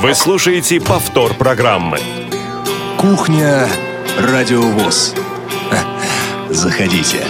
[0.00, 1.98] Вы слушаете повтор программы.
[2.98, 3.66] Кухня
[4.16, 5.12] Радиовоз.
[6.50, 7.26] Заходите.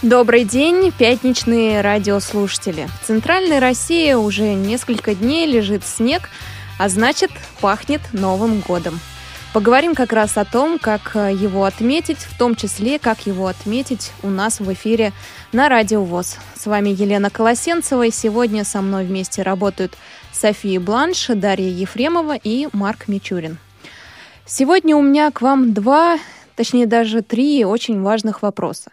[0.00, 2.88] Добрый день, пятничные радиослушатели.
[3.02, 6.30] В центральной России уже несколько дней лежит снег,
[6.78, 9.00] а значит пахнет Новым годом.
[9.54, 14.12] Поговорим как раз о том, как э, его отметить, в том числе, как его отметить
[14.22, 15.12] у нас в эфире
[15.52, 16.36] на Радио ВОЗ.
[16.54, 19.96] С вами Елена Колосенцева, и сегодня со мной вместе работают
[20.32, 23.56] София Бланш, Дарья Ефремова и Марк Мичурин.
[24.44, 26.18] Сегодня у меня к вам два,
[26.54, 28.92] точнее даже три очень важных вопроса.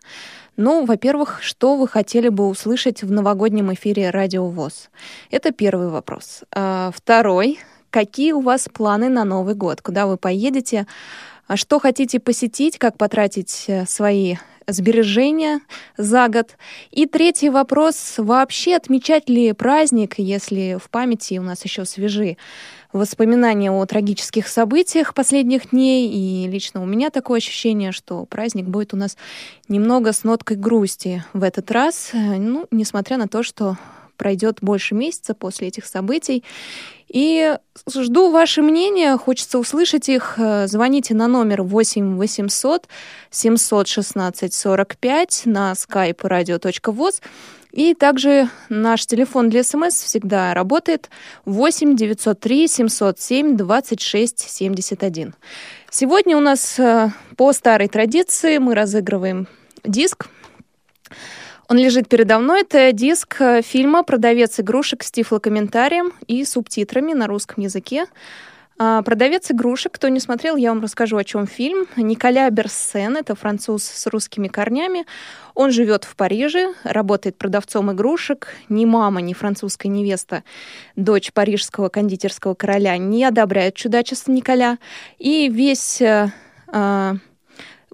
[0.55, 4.89] Ну, во-первых, что вы хотели бы услышать в новогоднем эфире Радио ВОЗ?
[5.31, 6.43] Это первый вопрос.
[6.53, 7.59] А второй
[7.95, 10.85] какие у вас планы на Новый год, куда вы поедете,
[11.47, 14.35] а что хотите посетить, как потратить э, свои
[14.67, 15.61] сбережения
[15.95, 16.57] за год.
[16.91, 22.35] И третий вопрос, вообще отмечать ли праздник, если в памяти у нас еще свежи
[22.91, 28.93] воспоминания о трагических событиях последних дней, и лично у меня такое ощущение, что праздник будет
[28.93, 29.15] у нас
[29.69, 33.77] немного с ноткой грусти в этот раз, э, ну, несмотря на то, что
[34.17, 36.43] пройдет больше месяца после этих событий.
[37.07, 37.55] И
[37.87, 40.35] жду ваше мнение, хочется услышать их.
[40.37, 42.87] Э, звоните на номер 8 800
[43.29, 47.21] 716 45 на skype radio.voz.
[47.71, 51.09] И также наш телефон для смс всегда работает
[51.43, 55.35] 8 903 707 26 71.
[55.89, 59.47] Сегодня у нас э, по старой традиции мы разыгрываем
[59.83, 60.27] диск
[61.67, 62.61] он лежит передо мной.
[62.61, 68.05] Это диск э, фильма «Продавец игрушек» с тифлокомментарием и субтитрами на русском языке.
[68.77, 69.93] А, «Продавец игрушек».
[69.93, 71.87] Кто не смотрел, я вам расскажу, о чем фильм.
[71.95, 75.05] Николя Берсен, это француз с русскими корнями.
[75.53, 78.49] Он живет в Париже, работает продавцом игрушек.
[78.67, 80.43] Ни мама, ни французская невеста,
[80.95, 84.77] дочь парижского кондитерского короля, не одобряют чудачество Николя.
[85.19, 86.31] И весь э,
[86.67, 87.15] а,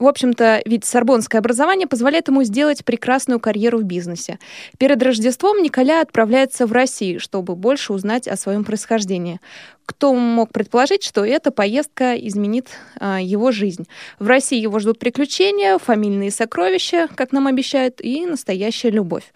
[0.02, 4.40] в общем-то, ведь сорбонское образование позволяет ему сделать прекрасную карьеру в бизнесе.
[4.80, 9.40] Перед Рождеством Николя отправляется в Россию, чтобы больше узнать о своем происхождении.
[9.86, 12.70] Кто мог предположить, что эта поездка изменит
[13.00, 13.88] а, его жизнь?
[14.18, 19.32] В России его ждут приключения, фамильные сокровища, как нам обещают, и настоящая любовь.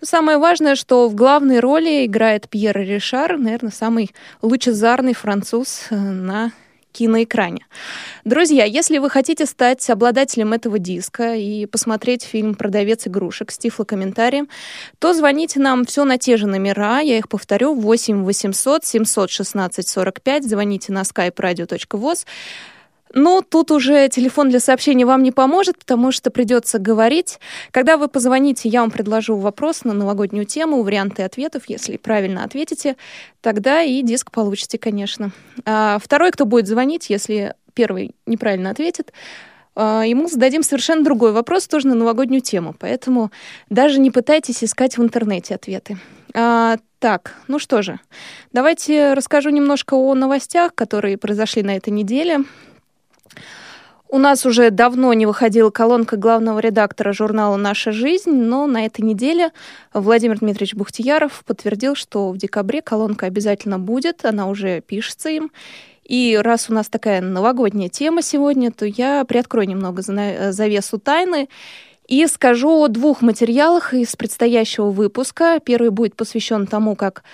[0.00, 4.10] Но самое важное, что в главной роли играет Пьер Ришар, наверное, самый
[4.40, 6.52] лучезарный француз э, на
[6.96, 7.66] киноэкране.
[8.24, 14.48] Друзья, если вы хотите стать обладателем этого диска и посмотреть фильм «Продавец игрушек» с тифлокомментарием,
[14.98, 20.48] то звоните нам все на те же номера, я их повторю, 8 800 716 45,
[20.48, 22.26] звоните на skype radio.voz.
[23.18, 27.40] Ну, тут уже телефон для сообщений вам не поможет, потому что придется говорить.
[27.70, 31.62] Когда вы позвоните, я вам предложу вопрос на новогоднюю тему, варианты ответов.
[31.66, 32.96] Если правильно ответите,
[33.40, 35.30] тогда и диск получите, конечно.
[35.64, 39.14] А второй, кто будет звонить, если первый неправильно ответит,
[39.74, 42.74] а, ему зададим совершенно другой вопрос, тоже на новогоднюю тему.
[42.78, 43.30] Поэтому
[43.70, 45.96] даже не пытайтесь искать в интернете ответы.
[46.34, 47.98] А, так, ну что же,
[48.52, 52.40] давайте расскажу немножко о новостях, которые произошли на этой неделе.
[54.08, 59.00] У нас уже давно не выходила колонка главного редактора журнала «Наша жизнь», но на этой
[59.00, 59.50] неделе
[59.92, 65.50] Владимир Дмитриевич Бухтияров подтвердил, что в декабре колонка обязательно будет, она уже пишется им.
[66.04, 71.48] И раз у нас такая новогодняя тема сегодня, то я приоткрою немного завесу тайны
[72.06, 75.58] и скажу о двух материалах из предстоящего выпуска.
[75.64, 77.24] Первый будет посвящен тому, как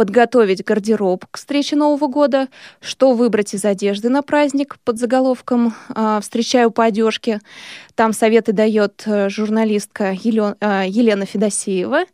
[0.00, 2.48] подготовить гардероб к встрече Нового года,
[2.80, 7.40] что выбрать из одежды на праздник под заголовком а, «Встречаю по одежке».
[7.96, 10.16] Там советы дает э, журналистка
[10.60, 12.04] а, Елена Федосеева.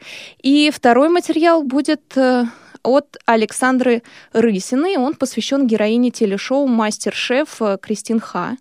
[0.42, 2.46] И второй материал будет э,
[2.86, 4.02] от Александры
[4.32, 4.96] Рысиной.
[4.96, 8.56] Он посвящен героине телешоу «Мастер-шеф» Кристин Ха.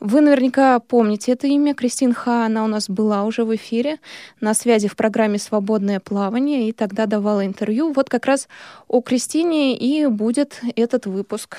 [0.00, 1.74] Вы наверняка помните это имя.
[1.74, 3.98] Кристин Ха, она у нас была уже в эфире
[4.40, 7.92] на связи в программе «Свободное плавание» и тогда давала интервью.
[7.92, 8.48] Вот как раз
[8.86, 11.58] о Кристине и будет этот выпуск,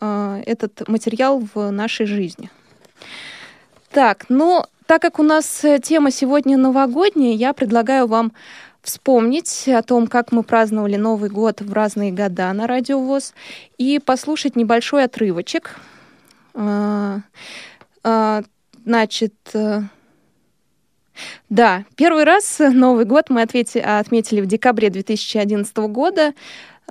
[0.00, 2.50] а, этот материал в нашей жизни.
[3.90, 8.32] Так, ну, так как у нас тема сегодня новогодняя, я предлагаю вам
[8.82, 13.34] вспомнить о том, как мы праздновали Новый год в разные года на Радио ВОЗ
[13.78, 15.78] и послушать небольшой отрывочек
[16.54, 17.20] а,
[18.02, 18.42] а,
[18.84, 19.82] значит, э,
[21.48, 26.34] да, первый раз Новый год мы отметили в декабре 2011 года.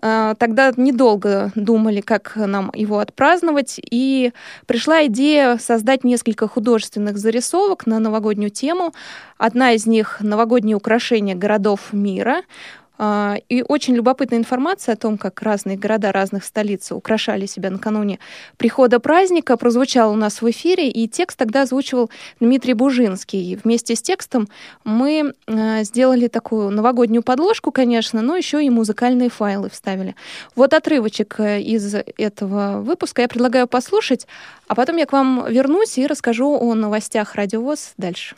[0.02, 4.34] А, тогда недолго думали, как нам его отпраздновать, и
[4.66, 8.94] пришла идея создать несколько художественных зарисовок на новогоднюю тему.
[9.38, 12.42] Одна из них— новогодние украшения городов мира.
[13.04, 18.20] А, и очень любопытная информация о том, как разные города разных столиц украшали себя накануне
[18.58, 23.56] прихода праздника, прозвучала у нас в эфире, и текст тогда озвучивал Дмитрий Бужинский.
[23.64, 24.50] Вместе с текстом
[24.84, 30.16] мы а, сделали такую новогоднюю подложку, конечно, но еще и музыкальные файлы вставили.
[30.56, 34.28] Вот отрывочек э, из этого выпуска я предлагаю послушать,
[34.68, 38.36] а потом я к вам вернусь и расскажу о новостях Радиовоз дальше.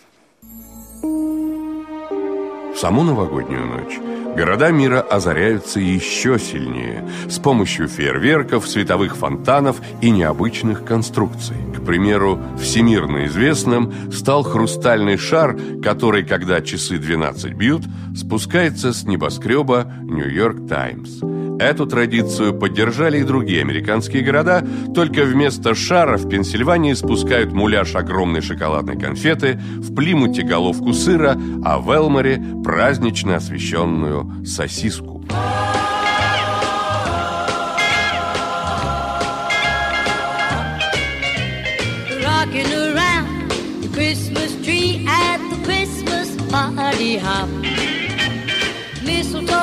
[2.75, 10.85] Саму новогоднюю ночь города мира озаряются еще сильнее с помощью фейерверков, световых фонтанов и необычных
[10.85, 11.57] конструкций.
[11.75, 17.83] К примеру, всемирно известным стал хрустальный шар, который, когда часы 12 бьют,
[18.15, 21.21] спускается с небоскреба «Нью-Йорк Таймс».
[21.59, 28.41] Эту традицию поддержали и другие американские города, только вместо шара в Пенсильвании спускают муляж огромной
[28.41, 35.23] шоколадной конфеты, в Плимуте головку сыра, а в Элморе празднично освещенную сосиску.
[46.93, 47.49] party hop.
[49.03, 49.62] Mistletoe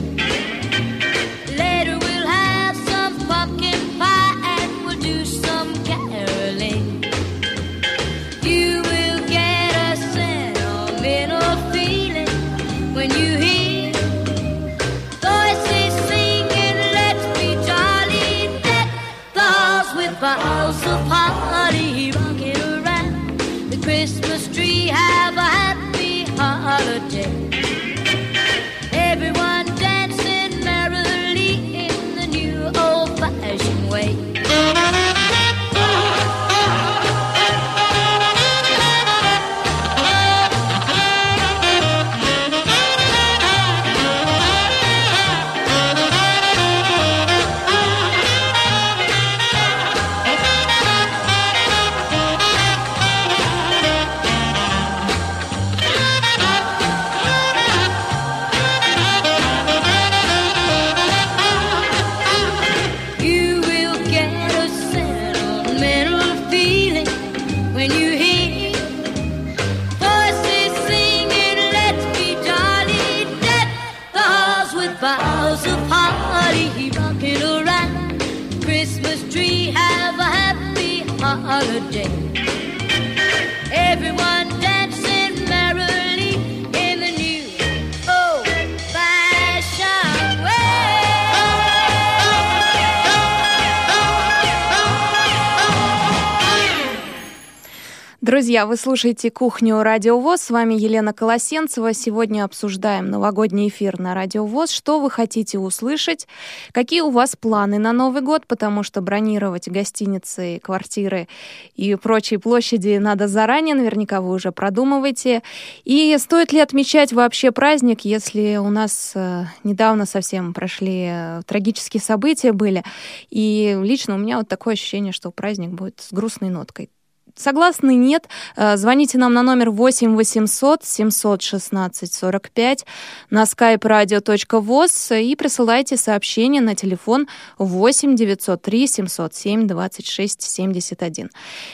[98.41, 100.41] Друзья, вы слушаете «Кухню Радио ВОЗ».
[100.41, 101.93] С вами Елена Колосенцева.
[101.93, 104.71] Сегодня обсуждаем новогодний эфир на Радио ВОЗ.
[104.71, 106.27] Что вы хотите услышать?
[106.71, 108.47] Какие у вас планы на Новый год?
[108.47, 111.27] Потому что бронировать гостиницы, квартиры
[111.75, 113.75] и прочие площади надо заранее.
[113.75, 115.43] Наверняка вы уже продумываете.
[115.83, 122.01] И стоит ли отмечать вообще праздник, если у нас э, недавно совсем прошли э, трагические
[122.01, 122.83] события были?
[123.29, 126.89] И лично у меня вот такое ощущение, что праздник будет с грустной ноткой.
[127.35, 128.27] Согласны, нет?
[128.55, 132.85] Э, звоните нам на номер 8 800 716 45
[133.29, 141.29] на skype radio.voz и присылайте сообщение на телефон 8 903 707 26 71.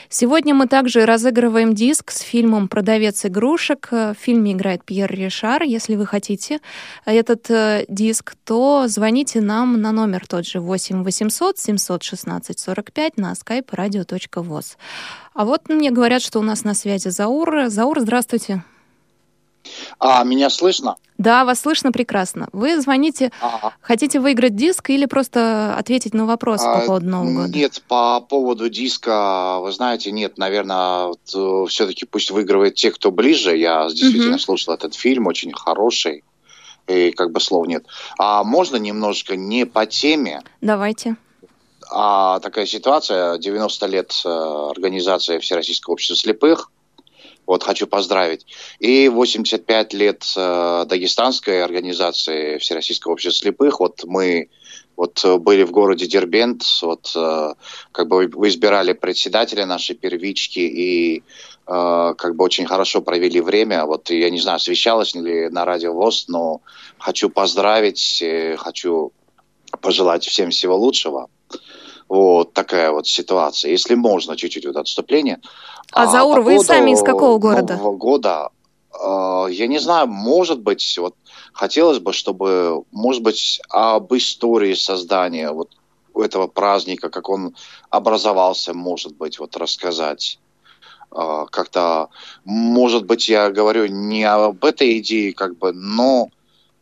[0.08, 3.88] Сегодня мы также разыгрываем диск с фильмом «Продавец игрушек».
[3.90, 5.62] В фильме играет Пьер Ришар.
[5.62, 6.60] Если вы хотите
[7.04, 13.32] этот э, диск, то звоните нам на номер тот же 8 800 716 45 на
[13.32, 14.76] skype radio.voz.
[15.38, 17.66] А вот мне говорят, что у нас на связи Заур.
[17.68, 18.64] Заур, здравствуйте.
[20.00, 20.96] А, меня слышно?
[21.16, 22.48] Да, вас слышно прекрасно.
[22.52, 23.72] Вы звоните, ага.
[23.80, 27.56] хотите выиграть диск или просто ответить на вопрос а, по поводу Нового года?
[27.56, 33.12] Нет, по поводу диска, вы знаете, нет, наверное, вот, э, все-таки пусть выигрывает те, кто
[33.12, 33.56] ближе.
[33.56, 34.42] Я действительно угу.
[34.42, 36.24] слушал этот фильм, очень хороший,
[36.88, 37.86] и как бы слов нет.
[38.18, 40.42] А можно немножко не по теме?
[40.60, 41.16] Давайте
[41.90, 46.70] а такая ситуация, 90 лет э, организации Всероссийского общества слепых,
[47.46, 48.46] вот хочу поздравить,
[48.78, 54.48] и 85 лет э, дагестанской организации Всероссийского общества слепых, вот мы
[54.96, 57.54] вот были в городе Дербент, вот э,
[57.92, 61.22] как бы вы избирали председателя нашей первички и
[61.66, 63.84] как бы очень хорошо провели время.
[63.84, 66.62] Вот я не знаю, освещалось ли на радио ВОЗ, но
[66.98, 68.24] хочу поздравить,
[68.56, 69.12] хочу
[69.82, 71.28] пожелать всем всего лучшего.
[72.08, 73.70] Вот такая вот ситуация.
[73.70, 75.40] Если можно, чуть-чуть вот отступление.
[75.92, 77.76] А, а Заур, вы сами из какого города?
[77.76, 78.48] Нового года,
[78.92, 81.14] э, я не знаю, может быть, вот
[81.52, 85.70] хотелось бы, чтобы, может быть, об истории создания вот
[86.14, 87.54] этого праздника, как он
[87.90, 90.38] образовался, может быть, вот рассказать.
[91.14, 92.08] Э, как-то,
[92.44, 96.30] может быть, я говорю не об этой идее, как бы, но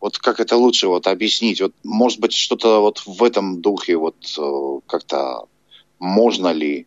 [0.06, 1.60] вот как это лучше вот объяснить?
[1.60, 5.46] Вот, может быть, что-то вот в этом духе вот э, как-то
[5.98, 6.86] можно ли?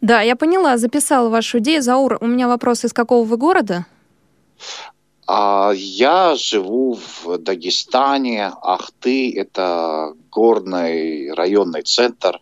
[0.00, 1.82] Да, я поняла, записала вашу идею.
[1.82, 3.84] Заур, у меня вопрос, из какого вы города?
[5.26, 12.40] А, я живу в Дагестане, Ахты, это горный районный центр.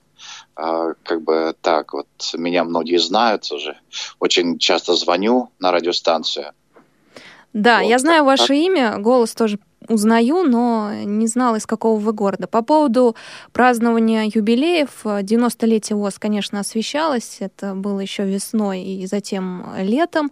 [0.55, 3.77] А, как бы так вот, меня многие знают уже.
[4.21, 6.53] Очень часто звоню на радиостанцию.
[7.57, 7.89] Да, вот.
[7.89, 12.47] я знаю ваше имя, голос тоже узнаю, но не знала, из какого вы города.
[12.47, 13.17] По поводу
[13.53, 20.31] празднования юбилеев, 90-летие ВОЗ, конечно, освещалось, это было еще весной и затем летом,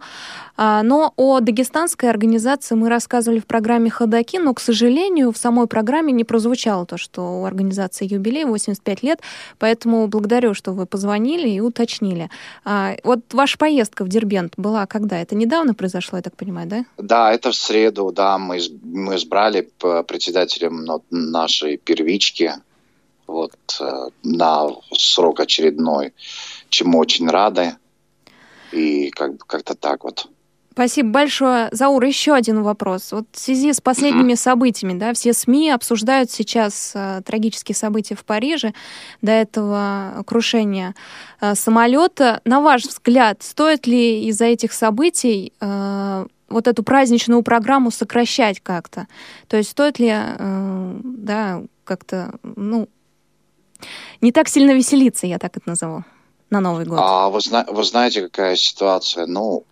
[0.57, 5.67] а, но о дагестанской организации мы рассказывали в программе «Ходоки», но, к сожалению, в самой
[5.67, 9.19] программе не прозвучало то, что у организации юбилей 85 лет,
[9.59, 12.29] поэтому благодарю, что вы позвонили и уточнили.
[12.63, 15.17] А, вот ваша поездка в Дербент была когда?
[15.17, 16.85] Это недавно произошло, я так понимаю, да?
[16.97, 22.53] Да, это в среду, да, мы, мы с избрали председателем нашей первички
[23.27, 26.13] вот, э, на срок очередной,
[26.69, 27.75] чему очень рады.
[28.71, 30.27] И как, как-то так вот.
[30.73, 31.69] Спасибо большое.
[31.71, 33.13] Заур, еще один вопрос.
[33.13, 38.25] Вот в связи с последними событиями, да, все СМИ обсуждают сейчас э, трагические события в
[38.25, 38.73] Париже,
[39.21, 40.93] до этого крушения
[41.39, 42.41] э, самолета.
[42.43, 49.07] На ваш взгляд, стоит ли из-за этих событий э, вот эту праздничную программу сокращать как-то?
[49.47, 52.87] То есть стоит ли, э, да, как-то, ну,
[54.21, 56.03] не так сильно веселиться, я так это назову,
[56.49, 56.99] на Новый год?
[57.01, 59.25] А вы, вы знаете, какая ситуация?
[59.25, 59.65] Ну,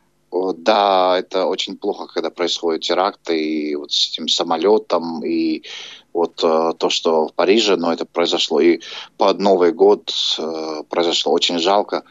[0.57, 5.63] да, это очень плохо, когда происходят теракты, и вот с этим самолетом, и
[6.11, 8.79] вот э, то, что в Париже, но это произошло и
[9.17, 12.03] под Новый год э, произошло очень жалко.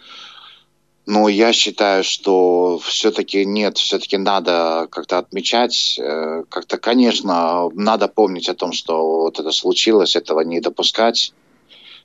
[1.05, 8.49] Но я считаю, что все-таки нет, все-таки надо как-то отмечать, э, как-то, конечно, надо помнить
[8.49, 11.33] о том, что вот это случилось, этого не допускать.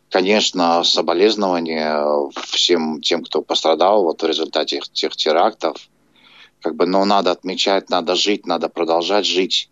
[0.10, 2.04] Конечно, соболезнования
[2.42, 5.78] всем тем, кто пострадал вот в результате этих, тех терактов.
[6.62, 9.70] Как бы, но надо отмечать, надо жить, надо продолжать жить.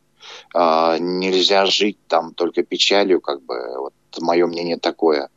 [0.53, 5.29] А, нельзя жить там только печалью, как бы, вот мое мнение такое.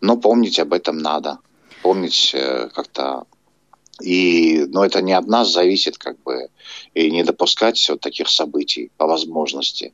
[0.00, 1.40] Но помнить об этом надо.
[1.82, 3.26] Помнить э, как-то
[4.00, 6.48] и, но это не от нас зависит, как бы,
[6.94, 9.92] и не допускать вот таких событий по возможности.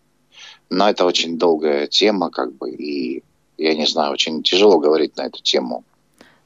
[0.70, 3.22] Но это очень долгая тема, как бы, и
[3.58, 5.84] я не знаю, очень тяжело говорить на эту тему.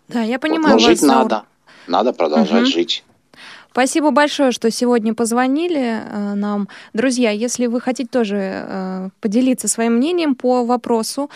[0.09, 0.75] Да, я понимаю.
[0.75, 1.45] Вот, но жить вас, надо,
[1.87, 2.71] надо продолжать угу.
[2.71, 3.05] жить.
[3.75, 6.69] Спасибо большое, что сегодня позвонили э, нам.
[6.93, 11.29] Друзья, если вы хотите тоже э, поделиться своим мнением по вопросу,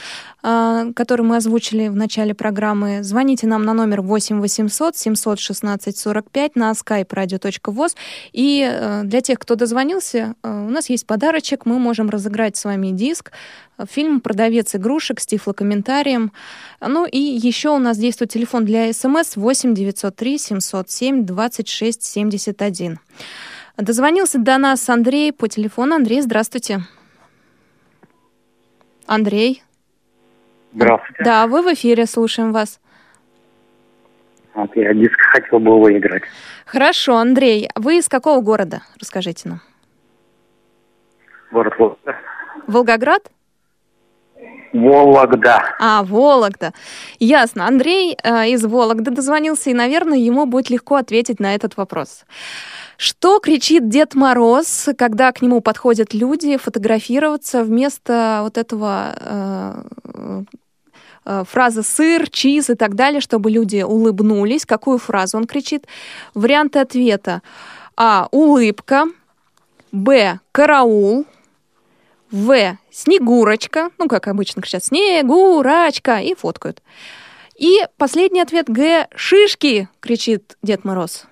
[0.45, 6.54] э, который мы озвучили в начале программы, звоните нам на номер 8 800 716 45
[6.54, 7.97] на skype radio.voz.
[8.33, 11.66] И для тех, кто дозвонился, у нас есть подарочек.
[11.66, 13.33] Мы можем разыграть с вами диск
[13.87, 16.33] Фильм «Продавец игрушек» с тифлокомментарием.
[16.81, 22.99] Ну и еще у нас действует телефон для СМС 8 903 707 26 71.
[23.77, 25.97] Дозвонился до нас Андрей по телефону.
[25.97, 26.81] Андрей, здравствуйте.
[29.07, 29.63] Андрей.
[30.75, 31.25] Здравствуйте.
[31.25, 32.81] Да, вы в эфире, слушаем вас.
[34.55, 36.25] Вот я диск хотел бы выиграть.
[36.67, 37.69] Хорошо, Андрей.
[37.75, 38.83] Вы из какого города?
[39.01, 39.61] Расскажите нам.
[41.51, 42.17] Город Волгоград.
[42.67, 43.31] Волгоград?
[44.79, 45.63] Вологда.
[45.81, 46.73] А, Вологда.
[47.19, 47.67] Ясно.
[47.67, 52.25] Андрей э, из Вологды дозвонился, и, наверное, ему будет легко ответить на этот вопрос.
[52.97, 60.43] Что кричит Дед Мороз, когда к нему подходят люди фотографироваться вместо вот этого э,
[61.25, 64.67] э, фразы сыр, чиз и так далее, чтобы люди улыбнулись?
[64.67, 65.87] Какую фразу он кричит?
[66.35, 67.43] Варианты ответа.
[67.97, 68.29] А.
[68.33, 69.05] Улыбка.
[69.93, 70.41] Б.
[70.51, 71.25] Караул.
[72.31, 72.77] В.
[72.91, 73.91] Снегурочка.
[73.99, 76.19] Ну, как обычно кричат, Снегурочка.
[76.19, 76.83] И фоткают.
[77.57, 79.09] И последний ответ Г.
[79.15, 81.27] Шишки, кричит Дед Мороз.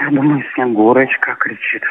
[0.00, 1.82] Я думаю, Снегурочка кричит.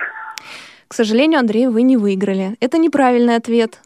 [0.87, 2.55] К сожалению, Андрей, вы не выиграли.
[2.59, 3.81] Это неправильный ответ.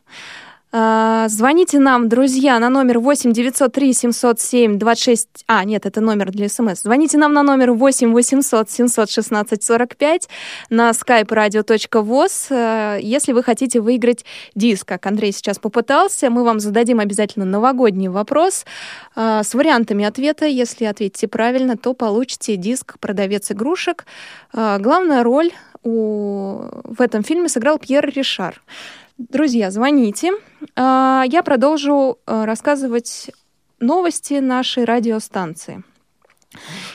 [0.79, 5.27] А, звоните нам, друзья, на номер 8 903 707 26...
[5.47, 6.83] А, нет, это номер для смс.
[6.83, 10.29] Звоните нам на номер 8 800 716 45
[10.69, 16.29] на skype radio.voz, э, если вы хотите выиграть диск, как Андрей сейчас попытался.
[16.29, 18.63] Мы вам зададим обязательно новогодний вопрос
[19.15, 20.45] э, с вариантами ответа.
[20.45, 24.05] Если ответите правильно, то получите диск «Продавец игрушек».
[24.53, 25.49] Э, главная роль
[25.81, 26.69] у...
[26.83, 28.61] в этом фильме сыграл Пьер Ришар.
[29.17, 30.31] Друзья, звоните.
[30.75, 33.31] А, я продолжу э, рассказывать
[33.79, 35.83] новости нашей радиостанции.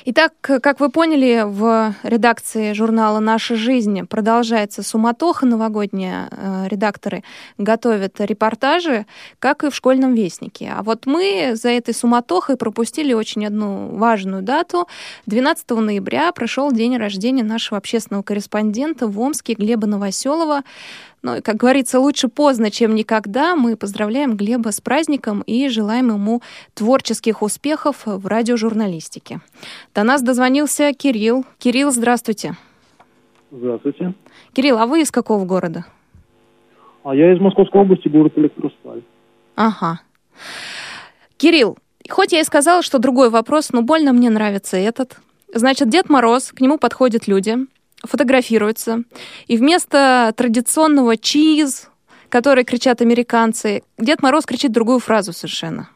[0.04, 6.28] Итак, как вы поняли, в редакции журнала «Наша жизнь» продолжается суматоха новогодняя.
[6.30, 7.22] Э, редакторы
[7.58, 9.06] готовят репортажи,
[9.38, 10.72] как и в «Школьном вестнике».
[10.76, 14.88] А вот мы за этой суматохой пропустили очень одну важную дату.
[15.26, 20.62] 12 ноября прошел день рождения нашего общественного корреспондента в Омске Глеба Новоселова.
[21.22, 23.54] Ну, как говорится, лучше поздно, чем никогда.
[23.54, 26.42] Мы поздравляем Глеба с праздником и желаем ему
[26.74, 29.40] творческих успехов в радиожурналистике.
[29.94, 31.44] До нас дозвонился Кирилл.
[31.58, 32.56] Кирилл, здравствуйте.
[33.50, 34.14] Здравствуйте.
[34.54, 35.84] Кирилл, а вы из какого города?
[37.04, 39.02] А я из Московской области, город Электросталь.
[39.56, 40.00] Ага.
[41.36, 41.76] Кирилл,
[42.08, 45.18] хоть я и сказала, что другой вопрос, но больно мне нравится этот.
[45.52, 47.58] Значит, Дед Мороз, к нему подходят люди,
[48.02, 49.02] фотографируются.
[49.48, 51.90] И вместо традиционного «чиз»,
[52.28, 55.90] который кричат американцы, Дед Мороз кричит другую фразу совершенно.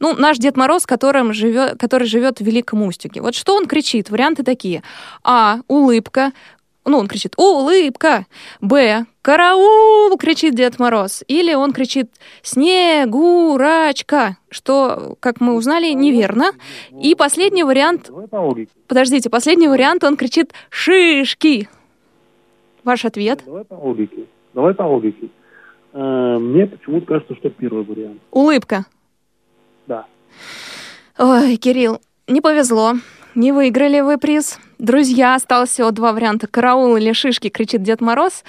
[0.00, 3.20] Ну, наш Дед Мороз, которым живет, который живет в Великом Устюге.
[3.20, 4.10] Вот что он кричит?
[4.10, 4.82] Варианты такие.
[5.22, 5.60] А.
[5.68, 6.32] Улыбка.
[6.88, 8.24] Ну, он кричит «Улыбка!»
[8.62, 9.04] Б.
[9.20, 11.22] «Караул!» кричит Дед Мороз.
[11.28, 12.10] Или он кричит
[12.42, 16.52] «Снегурачка!» Что, как мы узнали, неверно.
[17.02, 18.10] И последний вариант...
[18.86, 21.68] Подождите, последний вариант, он кричит «Шишки!»
[22.84, 23.42] Ваш ответ?
[23.44, 24.24] Давай по логике.
[24.54, 25.28] Давай по логике.
[25.92, 28.22] Э, мне почему-то кажется, что первый вариант.
[28.30, 28.86] Улыбка.
[29.88, 30.04] Да.
[31.18, 32.94] Ой, Кирилл, не повезло.
[33.34, 34.58] Не выиграли вы приз.
[34.78, 36.46] Друзья, осталось всего два варианта.
[36.46, 38.44] Караул или шишки, кричит Дед Мороз.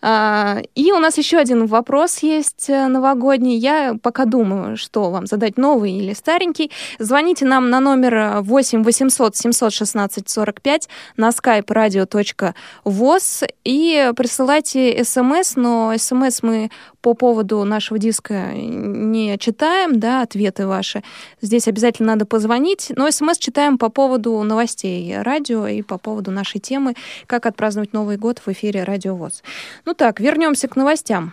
[0.00, 3.56] А, и у нас еще один вопрос есть э, новогодний.
[3.56, 6.70] Я пока думаю, что вам задать, новый или старенький.
[6.98, 15.92] Звоните нам на номер 8 800 716 45 на skype radio.voz и присылайте смс, но
[15.96, 16.70] смс мы
[17.00, 21.02] по поводу нашего диска не читаем, да, ответы ваши.
[21.40, 26.60] Здесь обязательно надо позвонить, но смс читаем по поводу новостей радио и по поводу нашей
[26.60, 26.94] темы
[27.26, 29.42] «Как отпраздновать Новый год» в эфире Радио ВОЗ.
[29.88, 31.32] Ну так, вернемся к новостям.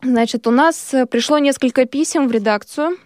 [0.00, 2.96] Значит, у нас э, пришло несколько писем в редакцию.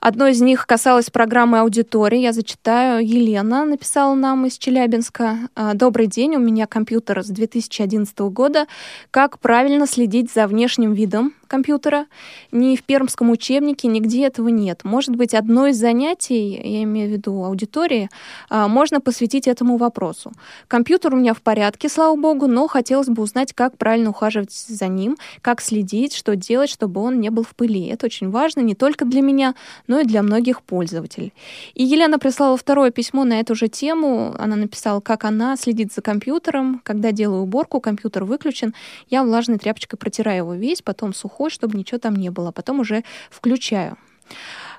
[0.00, 2.20] Одно из них касалось программы аудитории.
[2.20, 3.06] Я зачитаю.
[3.06, 5.40] Елена написала нам из Челябинска.
[5.54, 8.66] «А, Добрый день, у меня компьютер с 2011 года.
[9.10, 12.06] Как правильно следить за внешним видом компьютера.
[12.50, 14.84] Ни в пермском учебнике нигде этого нет.
[14.84, 18.08] Может быть, одно из занятий, я имею в виду аудитории,
[18.48, 20.32] а, можно посвятить этому вопросу.
[20.66, 24.88] Компьютер у меня в порядке, слава богу, но хотелось бы узнать, как правильно ухаживать за
[24.88, 27.86] ним, как следить, что делать, чтобы он не был в пыли.
[27.88, 29.54] Это очень важно не только для меня,
[29.86, 31.34] но и для многих пользователей.
[31.74, 34.34] И Елена прислала второе письмо на эту же тему.
[34.38, 36.80] Она написала, как она следит за компьютером.
[36.82, 38.72] Когда делаю уборку, компьютер выключен,
[39.10, 42.52] я влажной тряпочкой протираю его весь, потом сухой глухой, чтобы ничего там не было.
[42.52, 43.96] Потом уже включаю.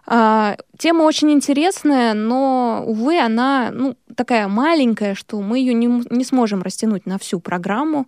[0.06, 6.26] А, тема очень интересная, но, увы, она ну, такая маленькая, что мы ее не, не
[6.26, 8.06] сможем растянуть на всю программу.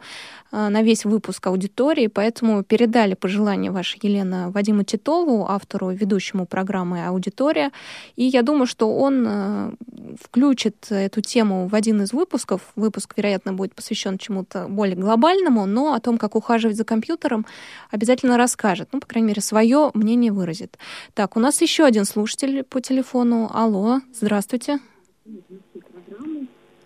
[0.51, 7.05] Э, на весь выпуск аудитории, поэтому передали пожелание вашей Елена Вадиму Титову, автору, ведущему программы
[7.05, 7.71] «Аудитория».
[8.15, 9.71] И я думаю, что он э,
[10.21, 12.61] включит эту тему в один из выпусков.
[12.75, 17.45] Выпуск, вероятно, будет посвящен чему-то более глобальному, но о том, как ухаживать за компьютером,
[17.91, 18.89] обязательно расскажет.
[18.91, 20.77] Ну, по крайней мере, свое мнение выразит.
[21.13, 23.49] Так, у нас еще один слушатель по телефону.
[23.53, 24.79] Алло, здравствуйте.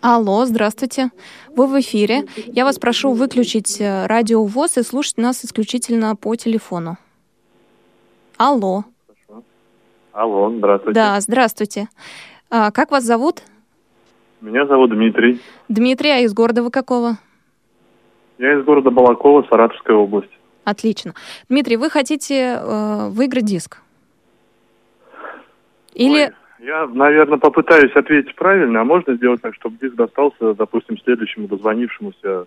[0.02, 1.10] Алло, здравствуйте.
[1.54, 2.24] Вы в эфире.
[2.46, 6.96] Я вас прошу выключить э, радио ВОЗ и слушать нас исключительно по телефону.
[8.38, 8.84] Алло.
[10.12, 10.94] Алло, здравствуйте.
[10.94, 11.88] Да, здравствуйте.
[12.48, 13.42] А, как вас зовут?
[14.40, 15.38] Меня зовут Дмитрий.
[15.68, 17.18] Дмитрий, а из города вы какого?
[18.38, 20.32] Я из города Балакова, Саратовская область.
[20.64, 21.14] Отлично.
[21.50, 23.82] Дмитрий, вы хотите э, выиграть диск?
[25.92, 26.28] Или...
[26.28, 26.34] Ой.
[26.62, 32.46] Я, наверное, попытаюсь ответить правильно, а можно сделать так, чтобы диск достался, допустим, следующему дозвонившемуся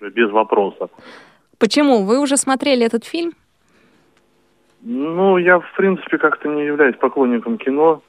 [0.00, 0.88] уже без вопроса.
[1.58, 2.04] Почему?
[2.04, 3.32] Вы уже смотрели этот фильм?
[4.82, 8.00] Ну, я, в принципе, как-то не являюсь поклонником кино.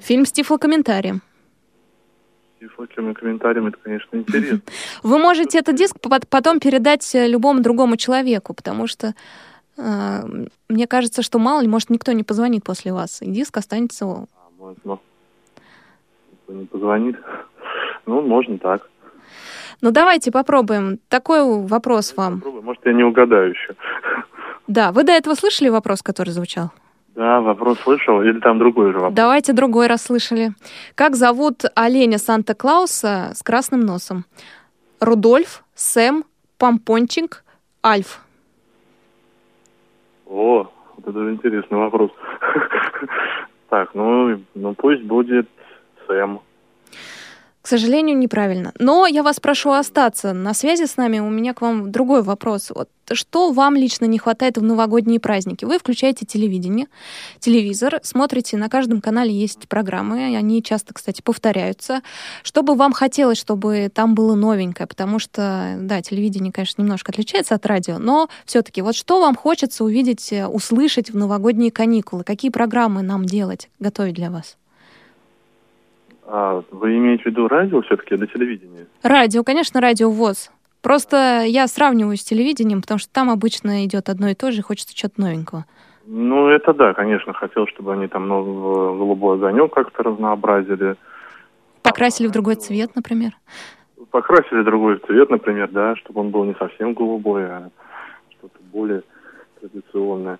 [0.00, 1.20] Фильм с тифлокомментарием.
[2.56, 4.60] С тифлокомментарием, это, конечно, интересно.
[5.02, 5.96] Вы можете этот диск
[6.28, 9.14] потом передать любому другому человеку, потому что
[9.76, 14.06] мне кажется, что мало ли, может, никто не позвонит после вас, и диск останется...
[14.06, 14.26] А,
[14.58, 14.98] можно.
[16.32, 17.16] Никто не позвонит.
[18.06, 18.88] Ну, можно так.
[19.80, 20.98] Ну, давайте попробуем.
[21.08, 22.36] Такой вопрос вам.
[22.36, 22.64] Попробуем.
[22.64, 23.74] Может, я не угадаю еще.
[24.66, 26.70] Да, вы до этого слышали вопрос, который звучал?
[27.14, 29.14] Да, вопрос слышал, или там другой же вопрос?
[29.14, 30.52] Давайте другой раз слышали.
[30.94, 34.24] Как зовут оленя Санта-Клауса с красным носом?
[35.00, 36.24] Рудольф, Сэм,
[36.58, 37.44] Помпончик,
[37.84, 38.23] Альф.
[40.26, 42.10] О, вот это интересный вопрос.
[43.70, 45.48] Так, ну, ну пусть будет
[46.06, 46.38] Сэм.
[47.64, 48.74] К сожалению, неправильно.
[48.78, 51.20] Но я вас прошу остаться на связи с нами.
[51.20, 52.68] У меня к вам другой вопрос.
[52.68, 55.64] Вот что вам лично не хватает в новогодние праздники?
[55.64, 56.88] Вы включаете телевидение,
[57.38, 62.02] телевизор, смотрите, на каждом канале есть программы, они часто, кстати, повторяются.
[62.42, 64.86] Что бы вам хотелось, чтобы там было новенькое?
[64.86, 69.84] Потому что, да, телевидение, конечно, немножко отличается от радио, но все-таки вот что вам хочется
[69.84, 72.24] увидеть, э, услышать в новогодние каникулы?
[72.24, 74.58] Какие программы нам делать, готовить для вас?
[76.26, 78.86] А вы имеете в виду радио все-таки или телевидение?
[79.02, 80.50] Радио, конечно, радио ВОЗ.
[80.82, 84.62] Просто я сравниваю с телевидением, потому что там обычно идет одно и то же, и
[84.62, 85.64] хочется чего-то новенького.
[86.06, 90.96] Ну, это да, конечно, хотел, чтобы они там ну, голубой огонек как-то разнообразили.
[91.82, 93.32] Покрасили в другой цвет, например?
[94.10, 97.70] Покрасили другой цвет, например, да, чтобы он был не совсем голубой, а
[98.38, 99.02] что-то более
[99.60, 100.38] традиционное.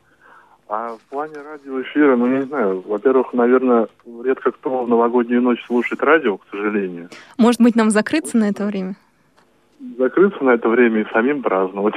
[0.69, 3.89] А в плане радиоэфира, ну, не знаю, во-первых, наверное,
[4.23, 7.11] редко кто в новогоднюю ночь слушает радио, к сожалению.
[7.37, 8.97] Может быть, нам закрыться на это время?
[9.99, 11.95] Закрыться на это время и самим праздновать.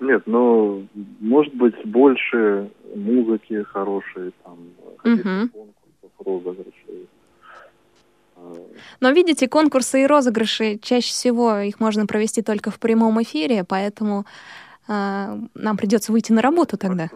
[0.00, 0.86] Нет, ну,
[1.20, 4.58] может быть, больше музыки хорошей, там,
[5.02, 7.08] конкурсов, розыгрышей.
[9.00, 14.24] Но видите, конкурсы и розыгрыши чаще всего их можно провести только в прямом эфире, поэтому
[14.88, 17.10] нам придется выйти на работу тогда.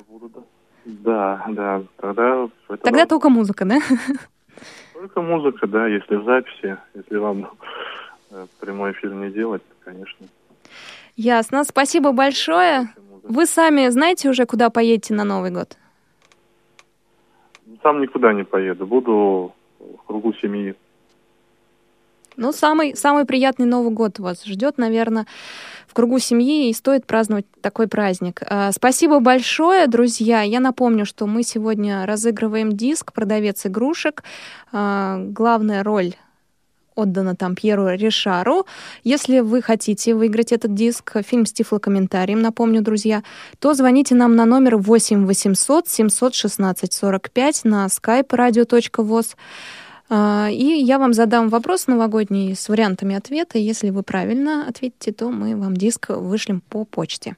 [0.84, 2.48] Да, да, тогда...
[2.82, 3.78] Тогда только музыка, да?
[4.94, 7.50] Только музыка, да, если в записи, если вам
[8.30, 10.28] э, прямой эфир не делать, конечно.
[11.16, 12.88] Ясно, спасибо большое.
[13.24, 15.76] Вы сами знаете уже, куда поедете на Новый год?
[17.82, 20.76] Сам никуда не поеду, буду в кругу семьи.
[22.36, 25.26] Ну, самый, самый приятный Новый год вас ждет, наверное,
[25.92, 28.40] в кругу семьи, и стоит праздновать такой праздник.
[28.48, 30.40] А, спасибо большое, друзья.
[30.40, 34.24] Я напомню, что мы сегодня разыгрываем диск «Продавец игрушек».
[34.72, 36.14] А, главная роль
[36.94, 38.64] отдана там Пьеру Ришару.
[39.04, 43.22] Если вы хотите выиграть этот диск, фильм с тифлокомментарием, напомню, друзья,
[43.58, 49.36] то звоните нам на номер 8 800 716 45 на skype radio.voz.
[50.08, 53.58] А, и я вам задам вопрос новогодний с вариантами ответа.
[53.58, 57.36] Если вы правильно ответите, то мы вам диск вышлем по почте.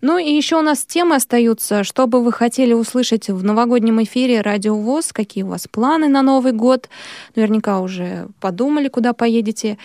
[0.00, 1.84] Ну и еще у нас темы остаются.
[1.84, 5.12] Что бы вы хотели услышать в новогоднем эфире Радио ВОЗ?
[5.12, 6.88] Какие у вас планы на Новый год?
[7.34, 9.78] Наверняка уже подумали, куда поедете.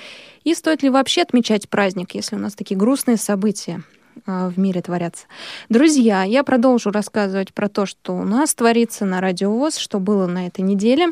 [0.43, 3.83] И стоит ли вообще отмечать праздник, если у нас такие грустные события?
[4.25, 5.25] А, в мире творятся.
[5.69, 10.27] Друзья, я продолжу рассказывать про то, что у нас творится на Радио ВОЗ, что было
[10.27, 11.07] на этой неделе.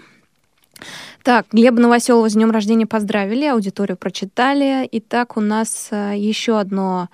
[1.24, 4.88] Так, Глеба Новоселова с днем рождения поздравили, аудиторию прочитали.
[4.92, 7.10] Итак, у нас э, еще одно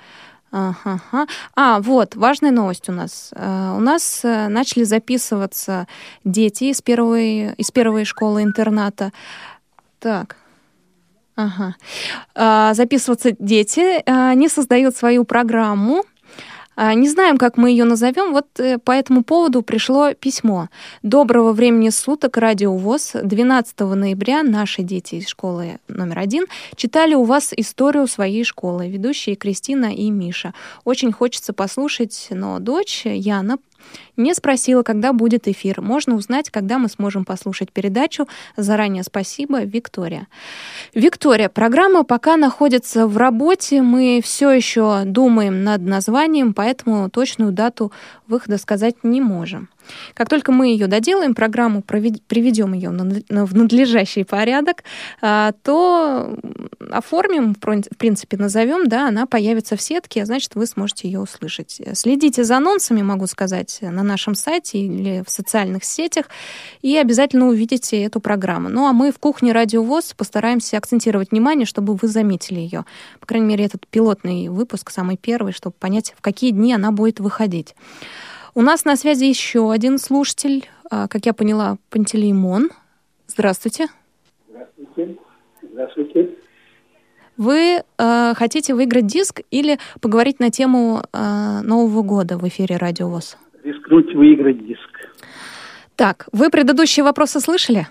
[0.52, 1.28] Ага.
[1.56, 3.32] А, вот, важная новость у нас.
[3.34, 5.88] Uh, у нас uh, начали записываться
[6.26, 9.14] дети из первой, из первой школы-интерната.
[10.00, 10.36] Так.
[11.38, 11.76] Ага.
[12.36, 14.04] Uh, записываться дети.
[14.06, 16.11] Они создают свою программу а,
[16.78, 20.70] не знаем, как мы ее назовем, вот э, по этому поводу пришло письмо.
[21.04, 23.16] Доброго времени суток, Радио ВОЗ.
[23.22, 29.36] 12 ноября наши дети из школы номер один читали у вас историю своей школы, ведущие
[29.36, 30.54] Кристина и Миша.
[30.86, 33.58] Очень хочется послушать, но дочь Яна
[34.24, 35.82] не спросила, когда будет эфир.
[35.82, 38.28] Можно узнать, когда мы сможем послушать передачу.
[38.58, 40.28] Заранее спасибо, Виктория.
[40.94, 43.82] Виктория, программа пока находится в работе.
[43.82, 47.92] Мы все еще думаем над названием, поэтому точную дату
[48.28, 49.70] выхода сказать не можем.
[50.14, 54.84] Как только мы ее доделаем, программу приведем ее в надлежащий порядок,
[55.22, 56.38] а, то
[56.92, 61.82] оформим, в принципе, назовем, да, она появится в сетке, а значит, вы сможете ее услышать.
[61.94, 66.26] Следите за анонсами, могу сказать, на нашем сайте или в социальных сетях,
[66.82, 68.70] и обязательно увидите эту программу.
[68.70, 72.86] Ну, а мы в кухне Радио ВОЗ постараемся акцентировать внимание, чтобы вы заметили ее.
[73.20, 77.20] По крайней мере, этот пилотный выпуск, самый первый, чтобы понять, в какие дни она будет
[77.20, 77.76] выходить.
[78.54, 82.70] У нас на связи еще один слушатель, а, как я поняла, Пантелеймон.
[83.28, 83.88] Здравствуйте.
[84.50, 85.18] Здравствуйте.
[85.72, 86.30] Здравствуйте.
[87.38, 93.08] вы э, хотите выиграть диск или поговорить на тему э, Нового года в эфире Радио
[93.08, 93.38] ВОЗ?
[93.64, 94.90] Рискнуть выиграть диск.
[95.96, 97.88] Так, вы предыдущие вопросы слышали?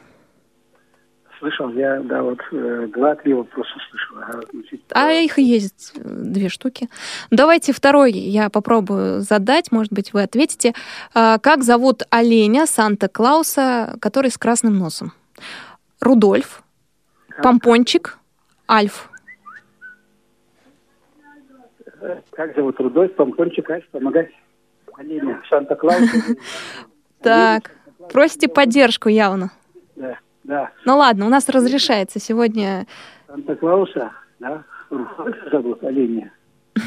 [1.38, 4.16] Слышал, я, да, вот э, два-три вопроса слышал.
[4.18, 6.88] А, значит, А их и есть э, две штуки.
[7.30, 10.74] Давайте второй я попробую задать, может быть, вы ответите.
[11.14, 15.12] А, Как зовут оленя Санта-Клауса, который с красным носом?
[16.00, 16.62] Рудольф,
[17.42, 18.18] Помпончик,
[18.70, 19.08] Альф.
[22.02, 24.28] э, как зовут Рудольф, Помпончик, Альф, помогать?
[25.48, 26.08] Санта-Клаус.
[27.22, 27.72] Так,
[28.10, 29.50] просите поддержку явно.
[29.94, 32.86] Да, да, Ну ладно, у нас разрешается сегодня
[33.26, 34.64] Санта-Клауса, да,
[35.52, 36.32] зовут оленя.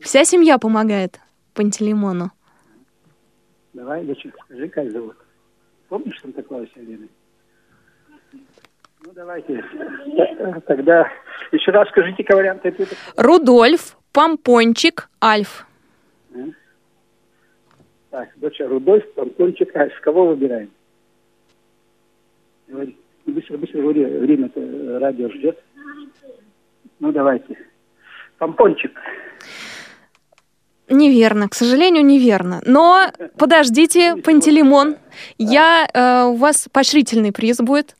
[0.00, 1.20] вся семья помогает
[1.54, 2.32] Пантелеймону.
[3.72, 5.16] Давай, дочек, скажи, как зовут.
[5.88, 7.08] Помнишь Санта-Клауса оленя?
[8.32, 9.64] Ну, давайте.
[10.66, 11.10] Тогда
[11.50, 12.74] еще раз скажите варианты.
[13.16, 15.66] Рудольф, Помпончик, Альф.
[18.10, 20.70] Так, доча Рудольф, Антончик, а с кого выбираем?
[23.26, 25.62] Быстро, быстро говори, время-то радио ждет.
[26.98, 27.56] Ну, давайте.
[28.38, 28.92] Помпончик.
[30.88, 32.60] Неверно, к сожалению, неверно.
[32.66, 34.96] Но подождите, Пантелеймон,
[35.38, 37.94] я э, у вас поощрительный приз будет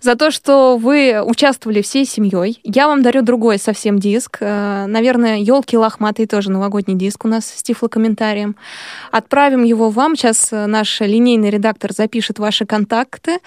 [0.00, 2.60] за то, что вы участвовали всей семьей.
[2.62, 4.38] Я вам дарю другой совсем диск.
[4.40, 8.56] Э, наверное, елки лохматые тоже новогодний диск у нас с тифлокомментарием.
[9.10, 10.16] Отправим его вам.
[10.16, 13.38] Сейчас э, наш линейный редактор запишет ваши контакты.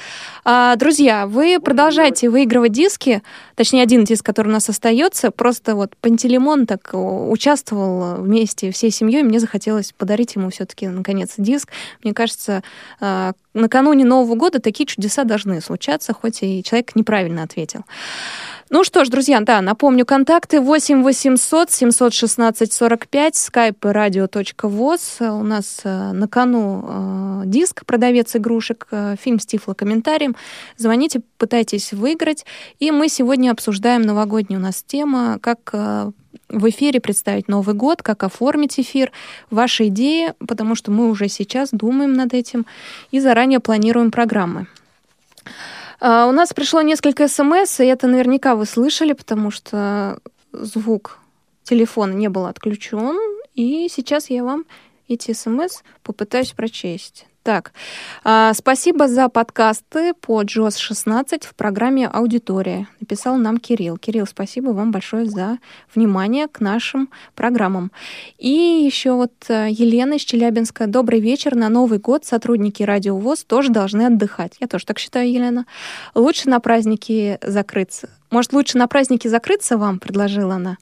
[0.43, 3.21] А, друзья, вы продолжайте выигрывать диски,
[3.59, 5.31] точнее, один диск, который у нас остается.
[5.31, 9.21] Просто вот Пантелеймон так о, участвовал вместе всей семьей.
[9.21, 11.69] Мне захотелось подарить ему все-таки, наконец, диск.
[12.01, 12.63] Мне кажется,
[13.01, 17.81] а, накануне Нового года такие чудеса должны случаться, хоть и человек неправильно ответил.
[18.71, 25.39] Ну что ж, друзья, да, напомню, контакты 8 800 716 45, skype radio.voz.
[25.39, 30.35] У нас э, на кону э, диск «Продавец игрушек», э, фильм с тифлокомментарием.
[30.77, 32.45] Звоните, пытайтесь выиграть.
[32.77, 38.23] И мы сегодня обсуждаем новогоднюю у нас тема, как в эфире представить Новый год, как
[38.23, 39.11] оформить эфир,
[39.49, 42.67] ваши идеи, потому что мы уже сейчас думаем над этим
[43.09, 44.67] и заранее планируем программы.
[45.99, 50.19] А, У нас пришло несколько смс, и это наверняка вы слышали, потому что
[50.51, 51.19] звук
[51.63, 53.17] телефона не был отключен.
[53.53, 54.65] И сейчас я вам
[55.07, 57.25] эти смс попытаюсь прочесть.
[57.43, 57.71] Так,
[58.25, 63.97] а, спасибо за подкасты по JOS 16 в программе «Аудитория», написал нам Кирилл.
[63.97, 65.57] Кирилл, спасибо вам большое за
[65.95, 67.91] внимание к нашим программам.
[68.37, 70.87] И еще вот э, Елена из Челябинска.
[70.87, 71.55] Добрый вечер.
[71.55, 74.57] На Новый год сотрудники Радио ВОЗ тоже должны отдыхать.
[74.59, 75.65] Я тоже так считаю, Елена.
[76.15, 78.09] Лучше на праздники закрыться.
[78.31, 80.77] Может, лучше на праздники закрыться вам, предложила она.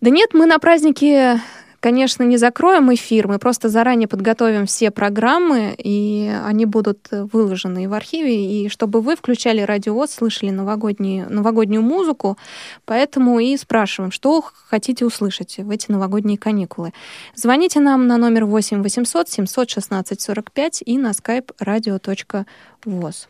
[0.00, 1.40] Да нет, мы на праздники,
[1.82, 7.92] конечно, не закроем эфир, мы просто заранее подготовим все программы, и они будут выложены в
[7.92, 12.38] архиве, и чтобы вы включали радиовоз, слышали новогоднюю, новогоднюю музыку,
[12.84, 16.92] поэтому и спрашиваем, что хотите услышать в эти новогодние каникулы.
[17.34, 23.26] Звоните нам на номер 8 800 716 45 и на skype radio.voz.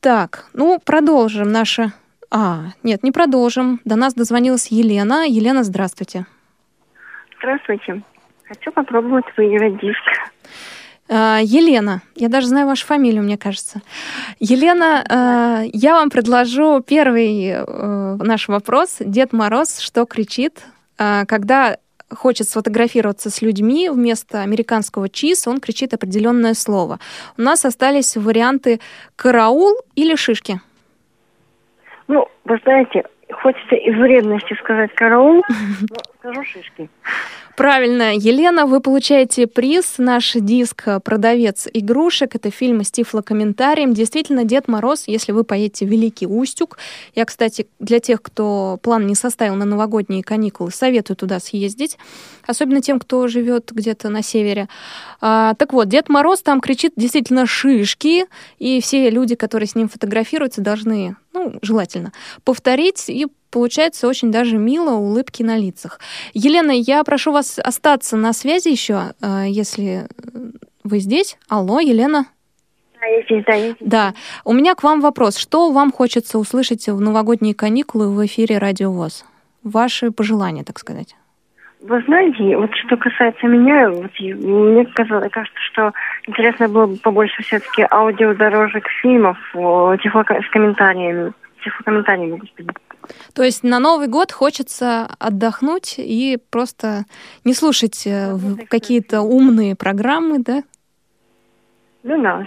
[0.00, 1.92] Так, ну, продолжим наше...
[2.30, 3.80] А, нет, не продолжим.
[3.84, 5.26] До нас дозвонилась Елена.
[5.26, 5.64] Елена.
[5.64, 6.26] Здравствуйте.
[8.48, 10.02] Хочу попробовать выиграть диск.
[11.10, 13.80] А, Елена, я даже знаю вашу фамилию, мне кажется.
[14.40, 18.98] Елена, а, я вам предложу первый э, наш вопрос.
[19.00, 20.64] Дед Мороз что кричит,
[20.98, 21.78] а, когда
[22.10, 26.98] хочет сфотографироваться с людьми вместо американского чиз, он кричит определенное слово.
[27.36, 28.80] У нас остались варианты
[29.16, 30.60] караул или шишки.
[32.06, 35.44] Ну, вы знаете, хочется из вредности сказать караул,
[35.90, 36.88] но скажу шишки.
[37.58, 42.36] Правильно, Елена, вы получаете приз, наш диск «Продавец игрушек».
[42.36, 43.94] Это фильм с тифлокомментарием.
[43.94, 46.78] Действительно, Дед Мороз, если вы поедете в Великий Устюг.
[47.16, 51.98] Я, кстати, для тех, кто план не составил на новогодние каникулы, советую туда съездить.
[52.46, 54.68] Особенно тем, кто живет где-то на севере.
[55.20, 58.26] А, так вот, Дед Мороз там кричит действительно «шишки»,
[58.60, 62.12] и все люди, которые с ним фотографируются, должны, ну, желательно,
[62.44, 66.00] повторить и получается очень даже мило, улыбки на лицах.
[66.34, 70.06] Елена, я прошу вас остаться на связи еще, э, если
[70.84, 71.38] вы здесь.
[71.48, 72.26] Алло, Елена.
[73.00, 73.88] Да, я здесь, да, я здесь.
[73.88, 75.36] Да, у меня к вам вопрос.
[75.36, 79.24] Что вам хочется услышать в новогодние каникулы в эфире Радио ВОЗ?
[79.62, 81.14] Ваши пожелания, так сказать.
[81.80, 85.92] Вы знаете, вот что касается меня, вот мне казалось, кажется, что
[86.26, 91.32] интересно было бы побольше все-таки аудиодорожек фильмов о, тифлока- с комментариями.
[91.84, 92.76] Комментарии могу сказать.
[93.34, 97.04] То есть на Новый год хочется отдохнуть и просто
[97.44, 98.36] не слушать э,
[98.68, 100.62] какие-то умные программы, да?
[102.02, 102.46] Ну да.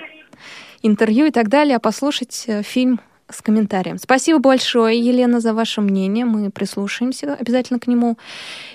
[0.84, 3.00] Интервью и так далее, а послушать э, фильм
[3.32, 3.98] с комментарием.
[3.98, 6.26] Спасибо большое, Елена, за ваше мнение.
[6.26, 8.18] Мы прислушаемся обязательно к нему.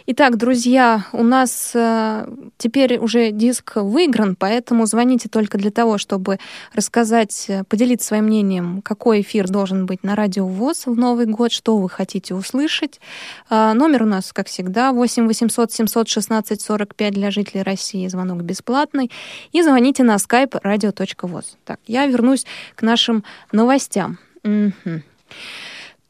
[0.07, 6.39] Итак, друзья, у нас э, теперь уже диск выигран, поэтому звоните только для того, чтобы
[6.73, 11.53] рассказать, э, поделиться своим мнением, какой эфир должен быть на радио ВОЗ в Новый год,
[11.53, 13.01] что вы хотите услышать.
[13.51, 18.07] Э, номер у нас, как всегда, 8 800 716 45 для жителей России.
[18.09, 19.11] Звонок бесплатный.
[19.53, 21.57] И звоните на skype radio.voz.
[21.65, 24.19] Так, я вернусь к нашим новостям.
[24.47, 25.03] Угу.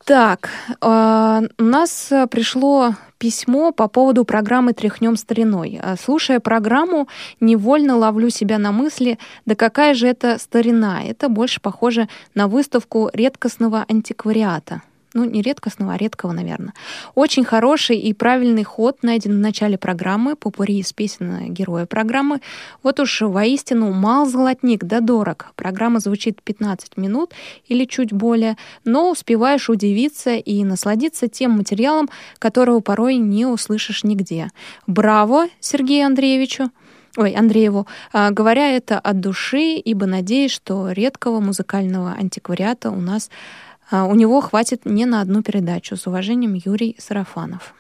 [0.05, 5.81] Так, э, у нас пришло письмо по поводу программы «Тряхнем стариной».
[5.83, 7.09] А, слушая программу,
[7.41, 11.03] невольно ловлю себя на мысли, да какая же это старина.
[11.03, 14.83] Это больше похоже на выставку редкостного антиквариата
[15.17, 16.75] ну, не редкостного, а редкого, наверное.
[17.15, 22.41] Очень хороший и правильный ход найден в начале программы, попури из песен героя программы.
[22.83, 25.53] Вот уж воистину мал золотник, да дорог.
[25.57, 27.33] Программа звучит 15 минут
[27.67, 34.51] или чуть более, но успеваешь удивиться и насладиться тем материалом, которого порой не услышишь нигде.
[34.87, 36.71] Браво Сергею Андреевичу!
[37.17, 43.31] ой, Андрееву, а, говоря это от души, ибо надеюсь, что редкого музыкального антиквариата у нас
[43.91, 45.97] у него хватит не на одну передачу.
[45.97, 47.75] С уважением, Юрий Сарафанов.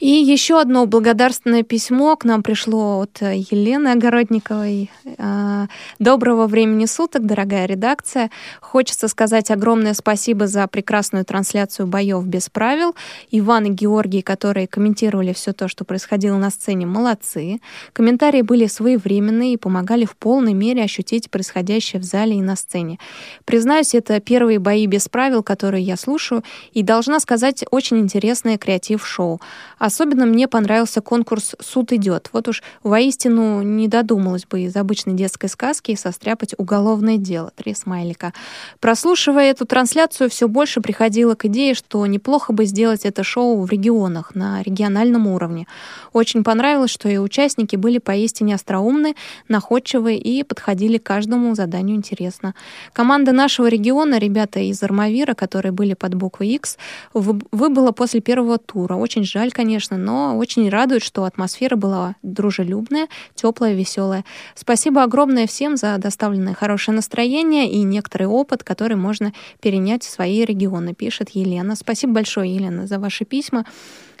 [0.00, 4.90] И еще одно благодарственное письмо к нам пришло от э, Елены Огородниковой.
[5.18, 5.66] А,
[5.98, 8.30] Доброго времени суток, дорогая редакция.
[8.60, 12.94] Хочется сказать огромное спасибо за прекрасную трансляцию боев без правил.
[13.30, 17.60] Иван и Георгий, которые комментировали все то, что происходило на сцене, молодцы.
[17.92, 22.98] Комментарии были своевременные и помогали в полной мере ощутить происходящее в зале и на сцене.
[23.44, 29.40] Признаюсь, это первые бои без правил, которые я слушаю, и должна сказать, очень интересное креатив-шоу.
[29.86, 32.30] Особенно мне понравился конкурс «Суд идет».
[32.32, 37.52] Вот уж воистину не додумалась бы из обычной детской сказки состряпать уголовное дело.
[37.54, 38.32] Три смайлика.
[38.80, 43.70] Прослушивая эту трансляцию, все больше приходило к идее, что неплохо бы сделать это шоу в
[43.70, 45.68] регионах, на региональном уровне.
[46.12, 49.14] Очень понравилось, что и участники были поистине остроумны,
[49.46, 52.56] находчивы и подходили к каждому заданию интересно.
[52.92, 56.76] Команда нашего региона, ребята из Армавира, которые были под буквой X,
[57.14, 58.94] выбыла после первого тура.
[58.96, 64.24] Очень жаль, конечно, конечно, но очень радует, что атмосфера была дружелюбная, теплая, веселая.
[64.54, 70.46] Спасибо огромное всем за доставленное хорошее настроение и некоторый опыт, который можно перенять в свои
[70.46, 71.76] регионы, пишет Елена.
[71.76, 73.66] Спасибо большое, Елена, за ваши письма.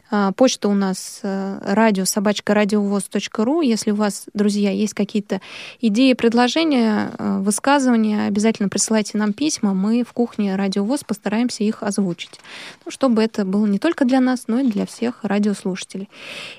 [0.08, 3.60] А, почта у нас э, радио собачка радиовоз.ру.
[3.60, 5.40] Если у вас, друзья, есть какие-то
[5.80, 9.74] идеи, предложения, э, высказывания, обязательно присылайте нам письма.
[9.74, 12.40] Мы в кухне Радиовоз постараемся их озвучить.
[12.84, 16.08] Ну, чтобы это было не только для нас, но и для всех радиослушателей.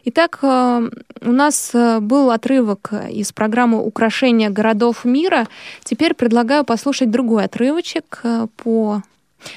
[0.04, 0.90] Итак, э,
[1.22, 5.48] у нас был отрывок из программы «Украшения городов мира».
[5.84, 8.24] Теперь предлагаю послушать другой отрывочек
[8.58, 9.04] по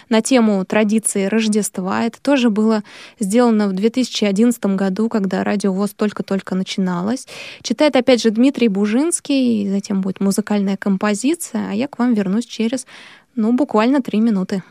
[0.09, 2.05] на тему традиции Рождества.
[2.05, 2.83] Это тоже было
[3.19, 7.27] сделано в 2011 году, когда радио ВОЗ только-только начиналось.
[7.63, 12.47] Читает опять же Дмитрий Бужинский, и затем будет музыкальная композиция, а я к вам вернусь
[12.47, 12.87] через,
[13.35, 14.63] ну, буквально три минуты.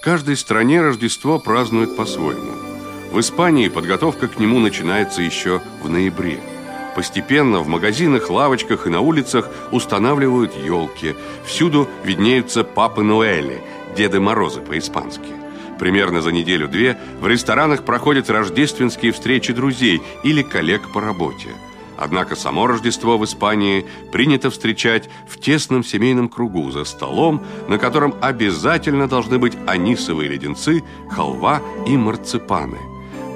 [0.00, 2.52] В каждой стране Рождество празднуют по-своему.
[3.12, 6.40] В Испании подготовка к нему начинается еще в ноябре.
[6.94, 11.14] Постепенно в магазинах, лавочках и на улицах устанавливают елки.
[11.44, 13.60] Всюду виднеются папы Ноэли–
[13.96, 15.28] Деды Морозы по-испански.
[15.78, 21.48] Примерно за неделю-две в ресторанах проходят рождественские встречи друзей или коллег по работе.
[21.96, 28.14] Однако само Рождество в Испании принято встречать в тесном семейном кругу за столом, на котором
[28.22, 32.78] обязательно должны быть анисовые леденцы, халва и марципаны.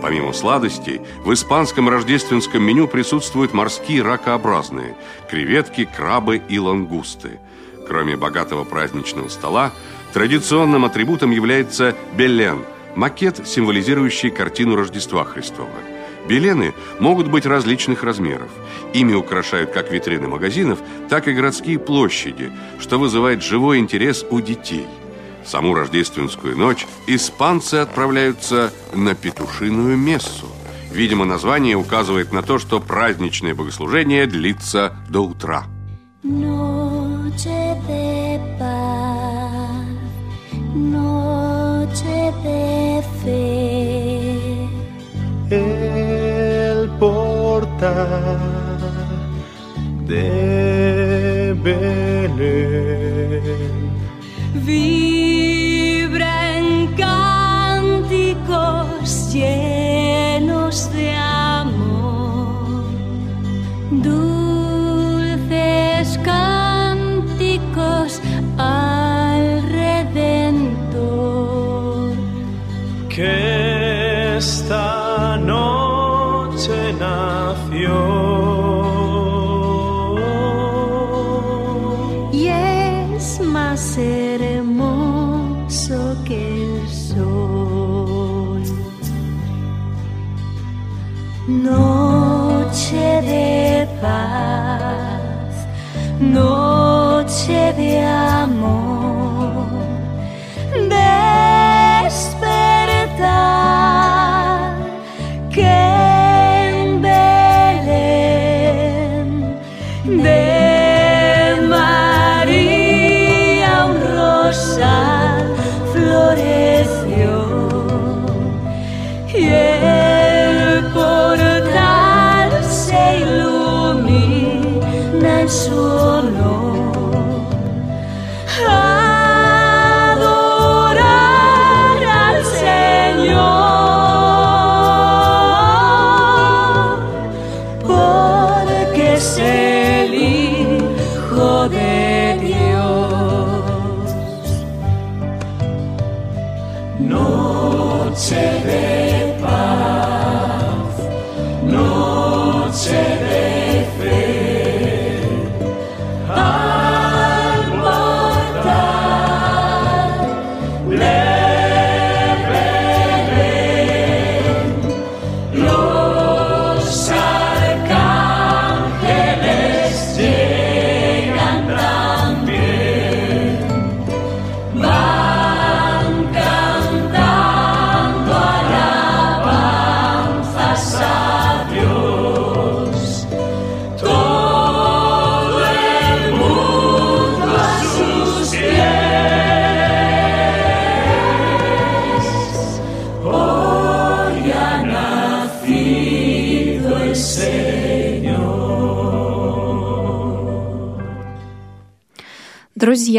[0.00, 4.96] Помимо сладостей, в испанском рождественском меню присутствуют морские ракообразные–
[5.30, 7.40] креветки, крабы и лангусты.
[7.86, 9.72] Кроме богатого праздничного стола,
[10.14, 12.60] Традиционным атрибутом является белен–
[12.94, 15.74] макет, символизирующий картину Рождества Христова.
[16.28, 18.48] Белены могут быть различных размеров.
[18.92, 24.86] Ими украшают как витрины магазинов, так и городские площади, что вызывает живой интерес у детей.
[25.44, 30.46] В саму рождественскую ночь испанцы отправляются на петушиную мессу.
[30.92, 35.64] Видимо, название указывает на то, что праздничное богослужение длится до утра.
[37.36, 38.03] Noche.
[40.74, 44.68] noche de fe.
[45.50, 48.40] El portal
[50.06, 52.74] de Belén
[54.66, 58.32] vibra en cánticos
[59.32, 61.33] llenos de amor.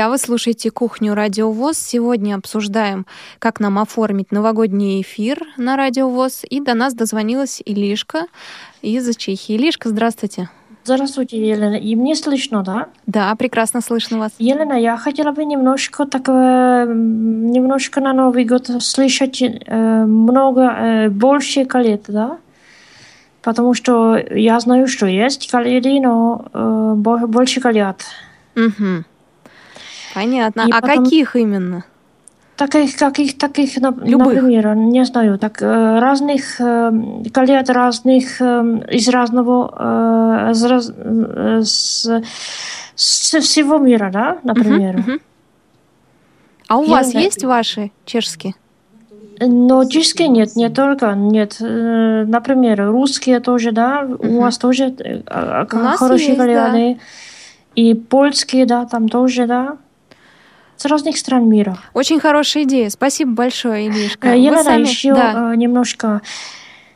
[0.06, 1.80] Друзья, вы слушаете «Кухню Радио ВОЗ».
[1.80, 3.08] Сегодня обсуждаем,
[3.40, 6.44] как нам оформить новогодний эфир на Радио ВОЗ.
[6.48, 8.28] И до нас дозвонилась Илишка
[8.84, 9.56] из Чехии.
[9.56, 10.48] Илишка, здравствуйте.
[10.84, 11.74] Здравствуйте, Елена.
[11.74, 12.90] И мне слышно, да?
[13.08, 14.32] Да, прекрасно слышно вас.
[14.38, 21.66] Елена, я хотела бы немножко так, немножко на Новый год слышать э, много, э, больше
[21.66, 22.38] колет, да?
[23.42, 28.04] Потому что я знаю, что есть коледы, но э, бо- больше колят.
[28.54, 29.04] Мгм.
[30.16, 30.62] Понятно.
[30.68, 31.84] И а потом- каких именно?
[32.56, 34.34] Таких, каких, таких, Любых.
[34.34, 36.92] например, не знаю, так э, разных э,
[37.34, 40.94] колет разных э, из разного, из раз-
[41.70, 42.24] с,
[42.96, 44.98] с всего мира, да, например.
[45.00, 45.20] Мгм, мгм.
[46.70, 47.26] А у Я вас знаю.
[47.26, 48.54] есть ваши чешские?
[49.42, 51.58] Но чешские нет, не только, нет.
[51.60, 56.46] Например, русские тоже, да, у вас тоже э, а, У хорошие есть, да.
[56.46, 57.00] кальяны.
[57.76, 59.76] И польские, да, там тоже, да.
[60.78, 61.78] С разных стран мира.
[61.94, 62.90] Очень хорошая идея.
[62.90, 64.28] Спасибо большое, Илишка.
[64.30, 65.54] Э, Вы сами- еще Да.
[65.54, 66.22] э, немножко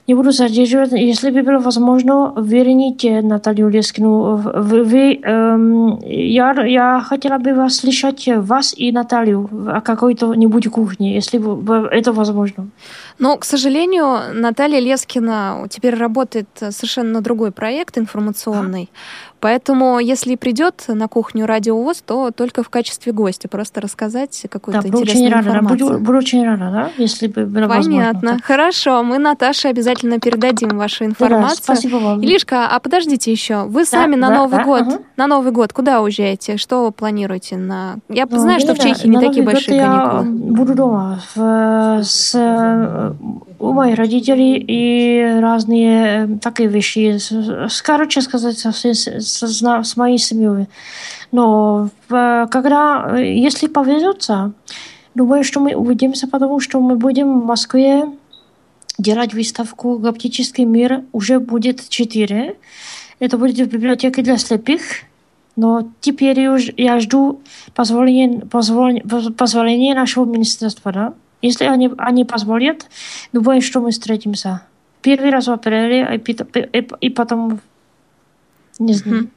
[0.08, 0.92] не буду задерживать.
[0.92, 4.38] Если бы было возможно, верните Наталью Лескину.
[4.38, 11.14] Вы, вы, эм, я, я хотела бы вас слышать, вас и Наталью, о какой-то-нибудь кухне,
[11.14, 12.68] если бы это возможно.
[13.20, 18.90] Но, к сожалению, Наталья Лескина теперь работает совершенно на другой проект информационный.
[19.40, 24.82] Поэтому, если придет на кухню Радио ВОЗ, то только в качестве гостя, просто рассказать какую-то
[24.82, 25.88] Да, буду очень интересную рада, да, информацию.
[25.90, 28.14] буду, буду очень рада, да, если бы было Понятно.
[28.14, 28.40] возможно.
[28.44, 31.60] Хорошо, мы Наташе обязательно передадим вашу информацию.
[31.64, 32.22] спасибо вам.
[32.22, 33.64] Илишка, а подождите еще.
[33.64, 34.98] Вы сами на да, Новый да, год, ага.
[35.18, 36.58] на Новый год куда уезжаете?
[36.58, 37.98] Что вы планируете на?
[38.10, 39.86] Я Ну, знаю, что в Чехии не на такие Новый большие я
[40.22, 40.52] каникулы.
[40.54, 43.14] буду дома в, с, э,
[43.60, 47.18] у моих родителей и разные э, такие вещи.
[47.84, 50.68] Короче сказать, с, с- моей семьей.
[51.32, 54.54] Но в- когда, э, если повезется,
[55.16, 58.06] думаю, что мы увидимся, потому что мы будем в Москве
[58.98, 61.04] делать выставку «Галактический мир».
[61.12, 62.56] Уже будет четыре.
[63.20, 64.82] Это будет в библиотеке для слепых.
[65.56, 66.40] Но теперь
[66.78, 67.42] я жду
[67.76, 69.04] позволения, позволения,
[69.38, 70.92] позволения нашего министерства.
[70.94, 71.14] Да?
[71.42, 72.88] Если они, они позволят,
[73.34, 74.62] думаю, что мы встретимся.
[75.02, 77.60] Первый раз в апреле, и, и- и потом...
[78.80, 79.30] Не знаю.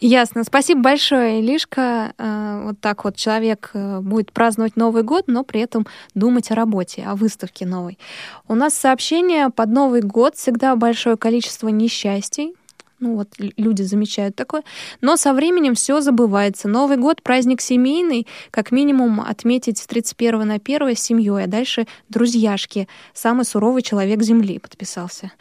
[0.00, 0.44] Ясно.
[0.44, 2.12] Спасибо большое, Илишка.
[2.18, 6.54] Э, Вот так вот человек э, будет праздновать Новый год, но при этом думать о
[6.54, 7.98] работе, о выставке новой.
[8.46, 12.54] У нас сообщение под Новый год всегда большое количество несчастий.
[13.00, 14.64] Ну вот люди замечают такое.
[15.00, 16.68] Но со временем все забывается.
[16.68, 21.86] Новый год праздник семейный, как минимум отметить с 31 на 1 с семьей, а дальше
[22.08, 22.88] друзьяшки.
[23.14, 25.32] Самый суровый человек Земли подписался.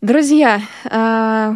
[0.00, 1.54] Друзья, э,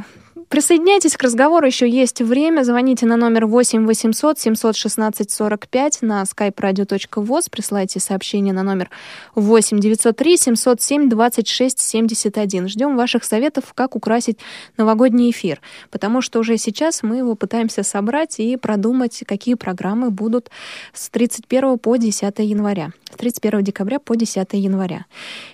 [0.54, 2.62] Присоединяйтесь к разговору, еще есть время.
[2.62, 7.50] Звоните на номер 8 800 716 45 на skype-radio.voz.
[7.50, 8.88] Присылайте сообщение на номер
[9.34, 12.68] 8 903 707 26 71.
[12.68, 14.38] Ждем ваших советов, как украсить
[14.76, 20.50] новогодний эфир, потому что уже сейчас мы его пытаемся собрать и продумать, какие программы будут
[20.92, 22.92] с 31 по 10 января.
[23.10, 25.06] С 31 декабря по 10 января.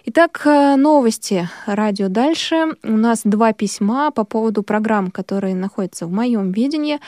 [0.05, 2.75] Итак, э, новости радио дальше.
[2.83, 6.99] У нас два письма по поводу программ, которые находятся в моем видении.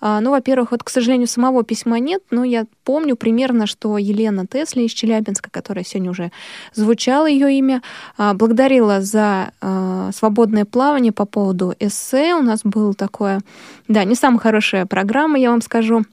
[0.00, 4.46] А, ну, во-первых, вот, к сожалению, самого письма нет, но я помню примерно, что Елена
[4.46, 6.30] Тесли из Челябинска, которая сегодня уже
[6.72, 7.82] звучало ее имя,
[8.16, 12.34] а, благодарила за а, свободное плавание по поводу эссе.
[12.36, 13.40] У нас было такое,
[13.88, 16.04] да, не самая хорошая программа, я вам скажу.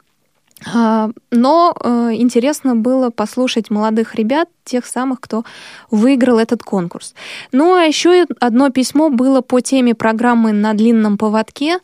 [0.65, 5.45] А, но э, интересно было послушать молодых ребят, тех самых, кто
[5.89, 7.13] выиграл этот конкурс.
[7.51, 11.79] Ну а еще одно письмо было по теме программы «На длинном поводке».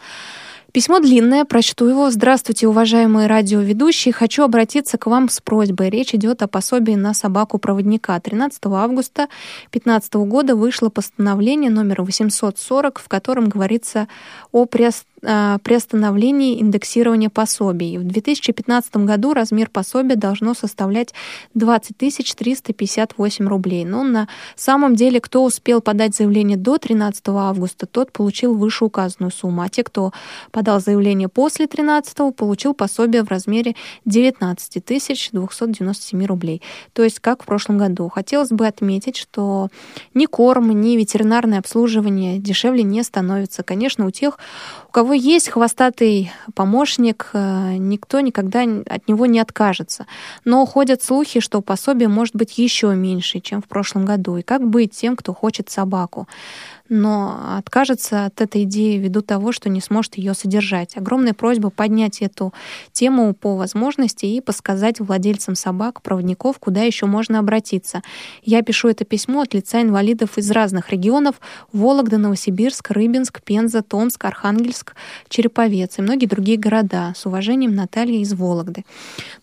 [0.75, 2.11] Письмо длинное, прочту его.
[2.11, 4.13] Здравствуйте, уважаемые радиоведущие.
[4.13, 5.89] Хочу обратиться к вам с просьбой.
[5.89, 8.19] Речь идет о пособии на собаку-проводника.
[8.19, 9.29] 13 августа
[9.71, 14.09] 2015 года вышло постановление номер 840, в котором говорится
[14.51, 15.14] о приостановлении
[15.63, 17.97] приостановлении индексирования пособий.
[17.97, 21.13] В 2015 году размер пособия должно составлять
[21.53, 23.85] 20 358 рублей.
[23.85, 29.61] Но на самом деле, кто успел подать заявление до 13 августа, тот получил вышеуказанную сумму,
[29.61, 30.11] а те, кто
[30.51, 36.61] подал заявление после 13 получил пособие в размере 19 297 рублей.
[36.93, 38.09] То есть как в прошлом году.
[38.09, 39.69] Хотелось бы отметить, что
[40.13, 43.63] ни корм, ни ветеринарное обслуживание дешевле не становится.
[43.63, 44.37] Конечно, у тех,
[44.87, 50.05] у кого есть хвостатый помощник, э, никто никогда от него не откажется.
[50.43, 54.37] Но ходят слухи, что пособие может быть еще меньше, чем в прошлом году.
[54.37, 56.27] И как быть тем, кто хочет собаку?
[56.89, 60.97] Но откажется от этой идеи ввиду того, что не сможет ее содержать.
[60.97, 62.53] Огромная просьба поднять эту
[62.91, 68.01] тему по возможности и подсказать владельцам собак, проводников, куда еще можно обратиться.
[68.43, 71.35] Я пишу это письмо от лица инвалидов из разных регионов—
[71.73, 74.95] Вологда, Новосибирск, Рыбинск, Пенза, Томск, Архангельск,
[75.29, 77.13] Череповец и многие другие города.
[77.15, 78.85] С уважением, Наталья из Вологды.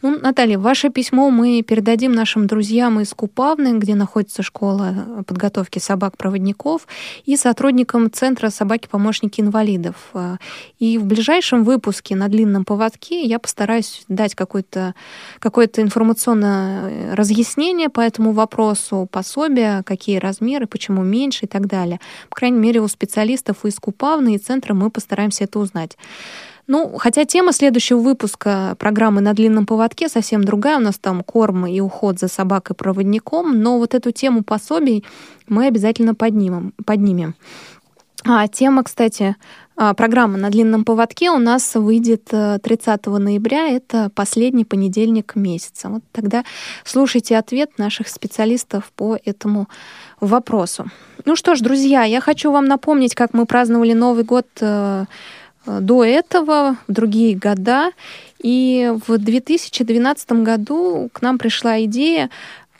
[0.00, 6.86] Ну, Наталья, ваше письмо мы передадим нашим друзьям из Купавны, где находится школа подготовки собак-проводников,
[7.24, 9.94] и сотрудникам Центра «Собаки-помощники инвалидов».
[10.14, 10.36] А,
[10.78, 14.94] и в ближайшем выпуске на длинном поводке я постараюсь дать какое-то
[15.38, 22.00] какое информационное разъяснение по этому вопросу, пособия, какие размеры, почему меньше и так далее.
[22.28, 25.96] По крайней мере, у специалистов из Купавны и Центра мы постараемся это узнать.
[26.68, 30.78] Ну, хотя тема следующего выпуска программы «На длинном поводке» совсем другая.
[30.78, 33.60] У нас там корм и уход за собакой-проводником.
[33.60, 35.04] Но вот эту тему пособий
[35.48, 36.72] мы обязательно поднимем.
[36.86, 37.34] поднимем.
[38.24, 39.34] А тема, кстати,
[39.74, 43.68] а, программа «На длинном поводке» у нас выйдет 30 э, ноября.
[43.68, 45.88] Это последний понедельник месяца.
[45.88, 46.44] Вот тогда
[46.84, 49.68] слушайте ответ наших специалистов по этому
[50.20, 50.86] вопросу.
[51.24, 55.06] Ну что ж, друзья, я хочу вам напомнить, как мы праздновали Новый год э,
[55.66, 57.92] до этого, в другие года.
[58.42, 62.28] И в 2012 году к нам пришла идея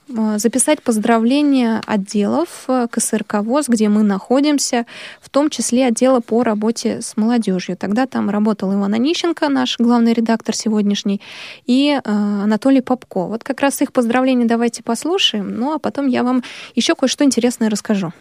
[0.08, 4.86] э, записать поздравления отделов э, КСРК ВОЗ, где мы находимся,
[5.20, 7.76] в том числе отдела по работе с молодежью.
[7.76, 11.20] Тогда там работал Иван Онищенко, наш главный редактор сегодняшний,
[11.66, 13.26] и Анатолий Попко.
[13.26, 16.42] Вот как раз их поздравления давайте послушаем, ну а потом я вам
[16.74, 18.12] еще кое-что интересное расскажу.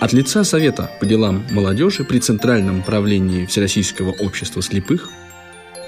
[0.00, 5.10] От лица Совета по делам молодежи при Центральном правлении Всероссийского общества слепых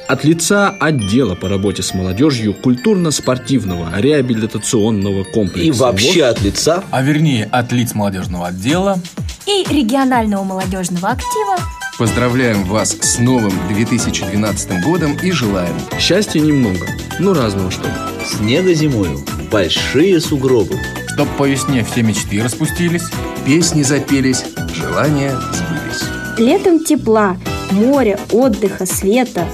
[0.07, 6.85] от лица отдела по работе с молодежью культурно-спортивного реабилитационного комплекса и вообще ВОЗ, от лица,
[6.91, 8.99] а вернее от лиц молодежного отдела
[9.47, 11.57] и регионального молодежного актива
[11.99, 16.86] Поздравляем вас с новым 2012 годом и желаем Счастья немного,
[17.18, 17.88] но разного что.
[18.26, 19.20] Снега зимою,
[19.51, 20.80] большие сугробы.
[21.14, 23.05] Чтоб по весне все мечты распустились
[23.45, 26.38] Песни запелись, желания сбылись.
[26.38, 27.36] Летом тепла,
[27.72, 29.47] моря, отдыха, света.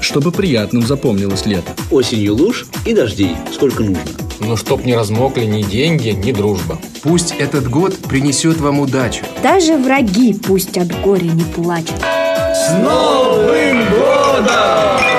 [0.00, 1.72] Чтобы приятным запомнилось лето.
[1.90, 4.02] Осенью луж и дождей, сколько нужно
[4.44, 6.78] но чтоб не размокли ни деньги, ни дружба.
[7.02, 9.24] Пусть этот год принесет вам удачу.
[9.42, 11.98] Даже враги пусть от горя не плачут.
[11.98, 15.11] С Новым годом!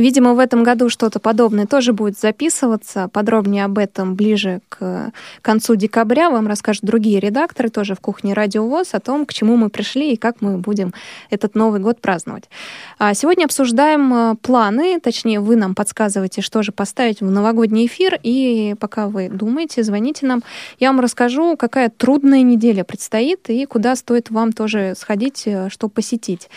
[0.00, 3.08] Видимо, в этом году что-то подобное тоже будет записываться.
[3.12, 8.66] Подробнее об этом ближе к концу декабря вам расскажут другие редакторы тоже в кухне Радио
[8.66, 10.94] ВОЗ о том, к чему мы пришли и как мы будем
[11.28, 12.44] этот Новый год праздновать.
[12.98, 18.18] А сегодня обсуждаем э, планы, точнее, вы нам подсказываете, что же поставить в новогодний эфир,
[18.22, 20.42] и пока вы думаете, звоните нам.
[20.78, 25.90] Я вам расскажу, какая трудная неделя предстоит и куда стоит вам тоже сходить, э, что
[25.90, 26.48] посетить.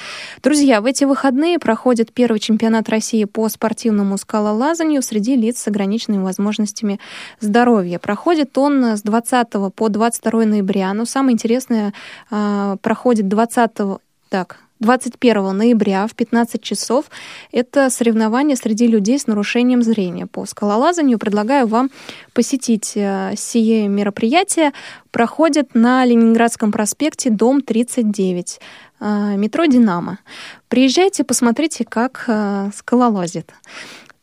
[0.41, 6.23] Друзья, в эти выходные проходит первый чемпионат России по спортивному скалолазанию среди лиц с ограниченными
[6.23, 6.99] возможностями
[7.39, 7.99] здоровья.
[7.99, 10.93] Проходит он с 20 по 22 ноября.
[10.93, 11.93] Но самое интересное,
[12.31, 17.05] а, проходит 20 так, 21 ноября в 15 часов.
[17.51, 20.27] Это соревнование среди людей с нарушением зрения.
[20.27, 21.89] По скалолазанию предлагаю вам
[22.33, 24.73] посетить э, сие мероприятие.
[25.11, 28.92] Проходит на Ленинградском проспекте, дом 39 э,
[29.37, 30.19] метро «Динамо».
[30.67, 33.53] Приезжайте, посмотрите, как э, скалолазит.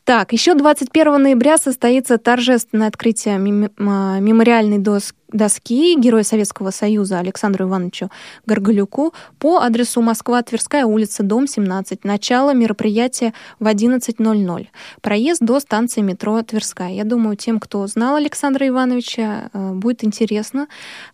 [0.03, 8.09] Так, еще 21 ноября состоится торжественное открытие мемориальной доски доски Героя Советского Союза Александру Ивановичу
[8.45, 12.03] Горголюку по адресу Москва, Тверская улица, дом 17.
[12.03, 14.67] Начало мероприятия в 11.00.
[15.01, 16.89] Проезд до станции метро Тверская.
[16.89, 20.67] Я думаю, тем, кто знал Александра Ивановича, э, будет интересно.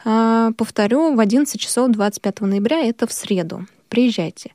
[0.05, 4.51] Э, повторю, в 11 часов 25 ноября, это в среду приезжайте.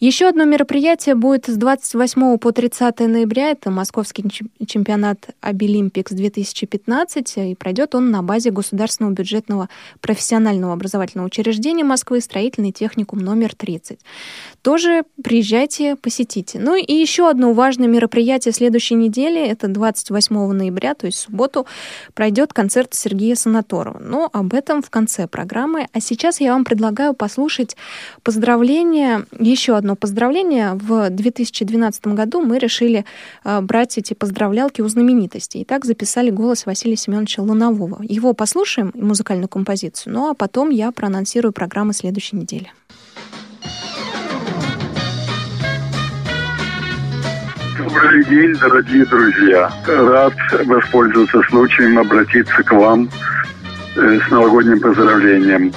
[0.00, 3.50] Еще одно мероприятие будет с 28 по 30 ноября.
[3.50, 4.24] Это московский
[4.66, 7.36] чемпионат Обилимпикс 2015.
[7.38, 9.68] И пройдет он на базе Государственного бюджетного
[10.00, 13.98] профессионального образовательного учреждения Москвы строительный техникум номер 30.
[14.62, 16.58] Тоже приезжайте, посетите.
[16.58, 19.40] Ну и еще одно важное мероприятие следующей недели.
[19.46, 21.66] Это 28 ноября, то есть в субботу,
[22.14, 23.98] пройдет концерт Сергея Санаторова.
[23.98, 25.86] Но об этом в конце программы.
[25.92, 27.76] А сейчас я вам предлагаю послушать
[28.22, 30.74] поздравления поздравление, еще одно поздравление.
[30.74, 33.04] В 2012 году мы решили
[33.44, 35.62] э, брать эти поздравлялки у знаменитостей.
[35.62, 38.00] И так записали голос Василия Семеновича Лунового.
[38.02, 42.70] Его послушаем, музыкальную композицию, ну а потом я проанонсирую программы следующей недели.
[47.76, 49.72] Добрый день, дорогие друзья.
[49.86, 53.10] Рад воспользоваться случаем обратиться к вам
[53.96, 55.72] э, с новогодним поздравлением.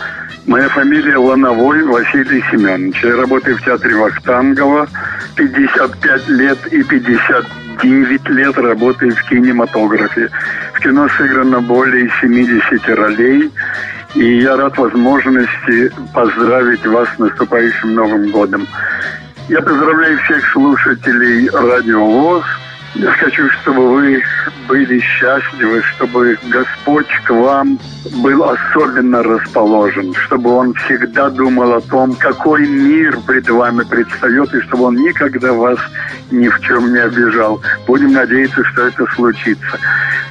[0.46, 3.02] Моя фамилия Лановой Василий Семенович.
[3.02, 4.89] Я работаю в театре Вахтангова
[5.38, 10.30] 55 лет и 59 лет работаю в кинематографе.
[10.74, 13.52] В кино сыграно более 70 ролей.
[14.16, 18.68] И я рад возможности поздравить вас с наступающим Новым годом.
[19.48, 22.44] Я поздравляю всех слушателей Радио ВОЗ–
[22.96, 24.24] я хочу, чтобы вы
[24.68, 27.80] были счастливы, чтобы Господь к вам
[28.18, 34.62] был особенно расположен, чтобы Он всегда думал о том, какой мир пред вами предстает, и
[34.62, 35.80] чтобы Он никогда вас
[36.30, 37.62] ни в чем не обижал.
[37.88, 39.80] Будем надеяться, что это случится.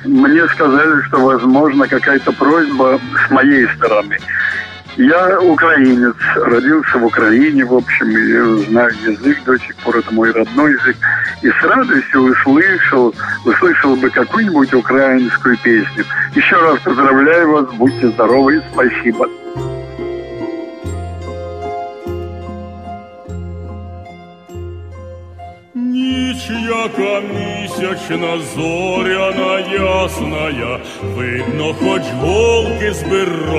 [0.05, 4.19] Мне сказали, что, возможно, какая-то просьба с моей стороны.
[4.97, 10.31] Я украинец, родился в Украине, в общем, и знаю язык до сих пор, это мой
[10.33, 10.97] родной язык.
[11.43, 13.15] И с радостью услышал,
[13.45, 16.05] услышал бы какую-нибудь украинскую песню.
[16.35, 19.29] Еще раз поздравляю вас, будьте здоровы, спасибо.
[26.03, 33.53] Ніч, яка місячна, зоряна ясная, видно, хоч голки збирай,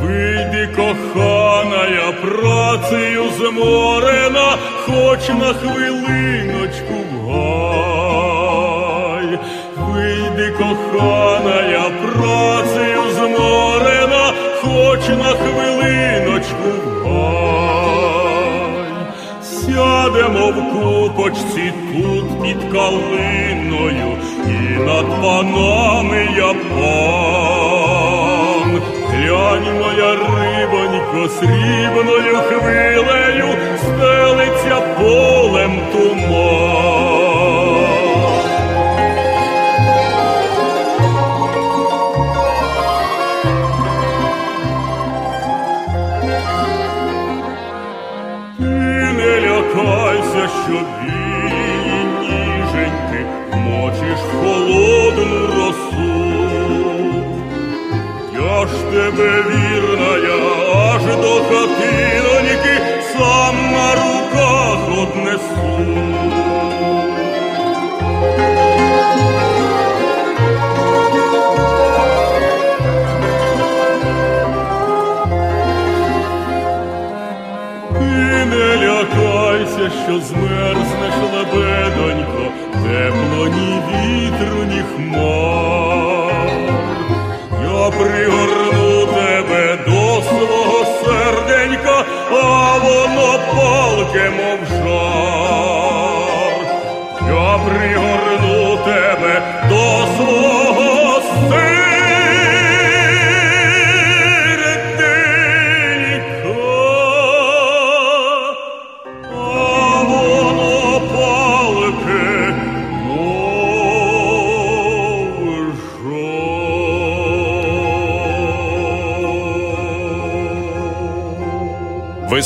[0.00, 8.58] вийди, коханая, працею зморена, хоч на хвилиночку в гай,
[9.76, 14.24] вийди, коханая, працею зморена,
[14.62, 16.17] хоч на хвилиночку
[20.08, 27.88] сядемо в купочці тут під калиною, і над панами я пан.
[29.08, 33.48] Глянь, моя рибонько, срібною хвилею
[33.78, 34.57] стелиться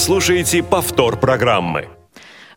[0.02, 1.86] слушаете повтор программы.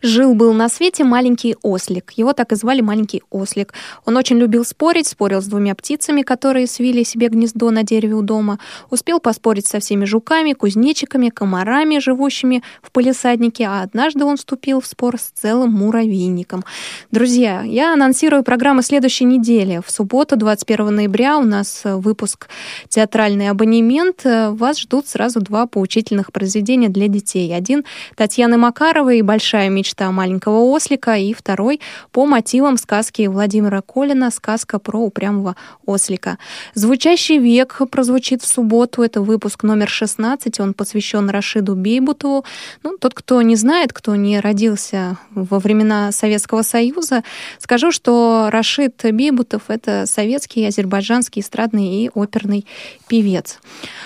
[0.02, 2.12] Жил-был на свете маленький ослик.
[2.14, 3.74] Его так и звали маленький ослик.
[4.04, 8.24] Он очень любил спорить, спорил с двумя птицами, которые свили себе гнездо на дереве у
[8.24, 8.60] дома.
[8.90, 12.64] Успел поспорить со всеми жуками, кузнечиками, комарами, живущими
[12.96, 16.64] полисаднике, а однажды он вступил в спор с целым муравейником.
[17.12, 19.82] Друзья, я анонсирую программу следующей недели.
[19.86, 22.48] В субботу, 21 ноября, у нас выпуск
[22.88, 24.22] «Театральный абонемент».
[24.24, 27.54] Вас ждут сразу два поучительных произведения для детей.
[27.54, 27.84] Один
[28.16, 31.82] Татьяны Макаровой «Большая мечта маленького ослика» и второй
[32.14, 36.38] по мотивам сказки Владимира Колина «Сказка про упрямого ослика».
[36.76, 39.04] «Звучащий век» прозвучит в субботу.
[39.04, 40.62] Это выпуск номер 16.
[40.62, 42.46] Он посвящен Рашиду Бейбутову.
[42.86, 47.24] Ну, тот, кто не знает, кто не родился во времена Советского Союза,
[47.58, 52.68] скажу, что Рашид Бейбутов— это советский, азербайджанский эстрадный и оперный
[53.08, 53.60] певец.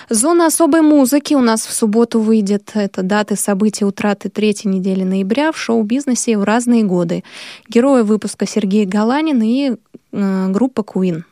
[0.08, 2.70] Зона особой музыки у нас в субботу выйдет.
[2.72, 7.22] Это даты событий утраты третьей недели ноября в шоу-бизнесе в разные годы.
[7.68, 9.72] Герои выпуска Сергей Галанин и
[10.12, 11.24] э, группа Queen.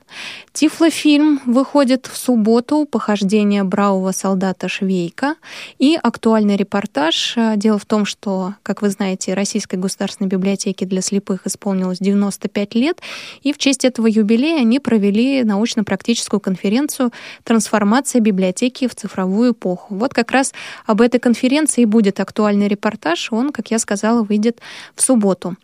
[0.53, 5.37] Тифлофильм выходит в субботу «Похождение бравого солдата Швейка»
[5.79, 7.37] и актуальный репортаж.
[7.57, 13.01] Дело в том, что, как вы знаете, Российской государственной библиотеке для слепых исполнилось 95 лет,
[13.43, 17.13] и в честь этого юбилея они провели научно-практическую конференцию
[17.45, 19.95] «Трансформация библиотеки в цифровую эпоху».
[19.95, 20.53] Вот как раз
[20.87, 23.33] об этой конференции будет актуальный репортаж.
[23.33, 24.61] Он, как я сказала, выйдет
[24.95, 25.57] в субботу.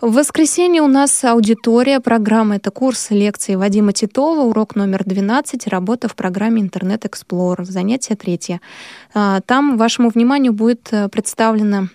[0.00, 2.00] В воскресенье у нас аудитория.
[2.00, 8.16] Программа— это курс лекции Вадима Титова, урок номер 12, работа в программе Интернет Explorer, занятие
[8.16, 8.60] третье.
[9.14, 11.88] А, там вашему вниманию будет э, представлена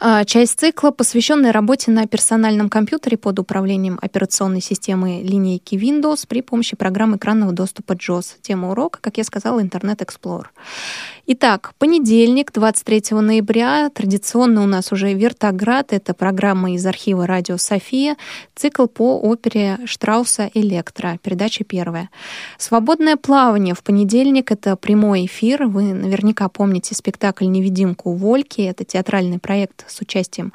[0.00, 6.42] а, Часть цикла, посвященная работе на персональном компьютере под управлением операционной системы линейки Windows при
[6.42, 8.36] помощи программы экранного доступа JOS.
[8.42, 10.46] Тема урока, как я сказала, Internet Explorer.
[11.26, 18.18] Итак, понедельник, 23 ноября, традиционно у нас уже Вертоград, это программа из архива радио «София»,
[18.54, 22.10] цикл по опере Штрауса «Электро», передача первая.
[22.58, 29.38] «Свободное плавание» в понедельник, это прямой эфир, вы наверняка помните спектакль «Невидимку Вольки», это театральный
[29.38, 30.52] проект с участием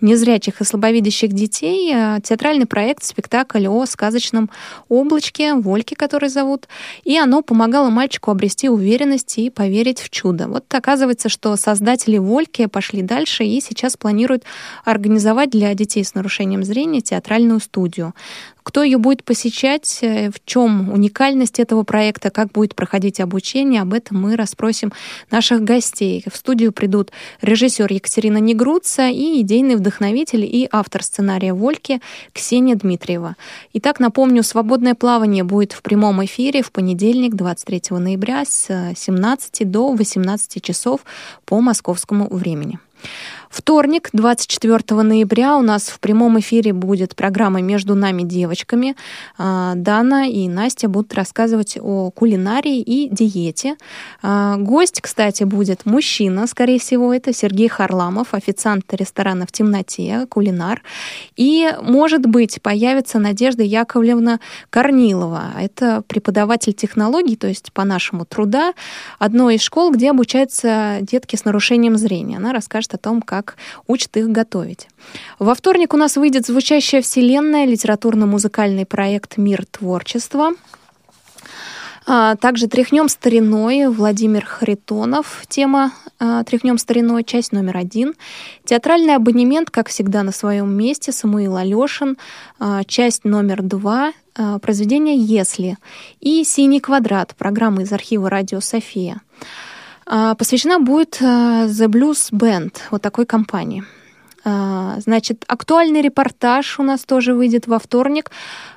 [0.00, 4.50] незрячих и слабовидящих детей, э, театральный проект, спектакль о сказочном
[4.88, 6.66] облачке, Вольке, который зовут,
[7.04, 10.48] и оно помогало мальчику обрести уверенность и поверить в чудо.
[10.48, 14.44] Вот оказывается, что создатели Вольки пошли дальше и сейчас планируют
[14.84, 18.14] организовать для детей с нарушением зрения театральную студию.
[18.68, 23.94] Кто ее будет посещать, э, в чем уникальность этого проекта, как будет проходить обучение, об
[23.94, 24.92] этом мы расспросим
[25.30, 26.22] наших гостей.
[26.30, 27.10] В студию придут
[27.40, 32.02] режиссер Екатерина Негруца и идейный вдохновитель и автор сценария Вольки
[32.34, 33.36] Ксения Дмитриева.
[33.72, 39.94] Итак, напомню, свободное плавание будет в прямом эфире в понедельник, 23 ноября с 17 до
[39.94, 41.00] 18 часов
[41.46, 42.78] по московскому времени.
[43.50, 48.94] Вторник, 24 ноября, у нас в прямом эфире будет программа «Между нами девочками».
[49.38, 53.76] А, Дана и Настя будут рассказывать о кулинарии и диете.
[54.22, 60.82] А, гость, кстати, будет мужчина, скорее всего, это Сергей Харламов, официант ресторана «В темноте», кулинар.
[61.36, 65.52] И, может быть, появится Надежда Яковлевна Корнилова.
[65.58, 68.74] Это преподаватель технологий, то есть по нашему труда,
[69.18, 72.36] одной из школ, где обучаются детки с нарушением зрения.
[72.36, 73.37] Она расскажет о том, как
[73.86, 74.88] учат их готовить.
[75.38, 80.52] Во вторник у нас выйдет «Звучащая вселенная», литературно-музыкальный проект «Мир творчества».
[82.10, 85.44] А, также «Тряхнем стариной» Владимир Харитонов.
[85.46, 88.14] Тема а, «Тряхнем стариной», часть номер один.
[88.64, 91.12] Театральный абонемент, как всегда, на своем месте.
[91.12, 92.16] Самуил Алешин,
[92.58, 94.12] а, часть номер два.
[94.62, 95.78] Произведение «Если».
[96.20, 99.20] И «Синий квадрат», программа из архива «Радио София».
[100.08, 103.84] Посвящена будет The Blues Band, вот такой компании–
[104.44, 108.30] А, значит, актуальный репортаж у нас тоже выйдет во вторник.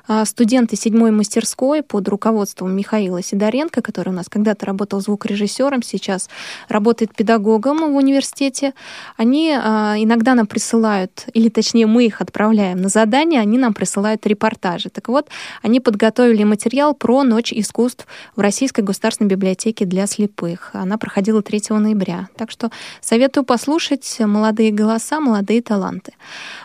[0.08, 6.28] А, студенты седьмой мастерской под руководством Михаила Сидоренко, который у нас когда-то работал звукорежиссером, сейчас
[6.68, 8.74] работает педагогом в университете,
[9.16, 14.26] они а, иногда нам присылают, или точнее мы их отправляем на задание, они нам присылают
[14.26, 14.90] репортажи.
[14.90, 15.28] Так вот,
[15.62, 20.70] они подготовили материал про Ночь искусств в Российской государственной библиотеке для слепых.
[20.72, 22.28] Она проходила 3 ноября.
[22.36, 26.12] Так что советую послушать молодые голоса, молодые таланты.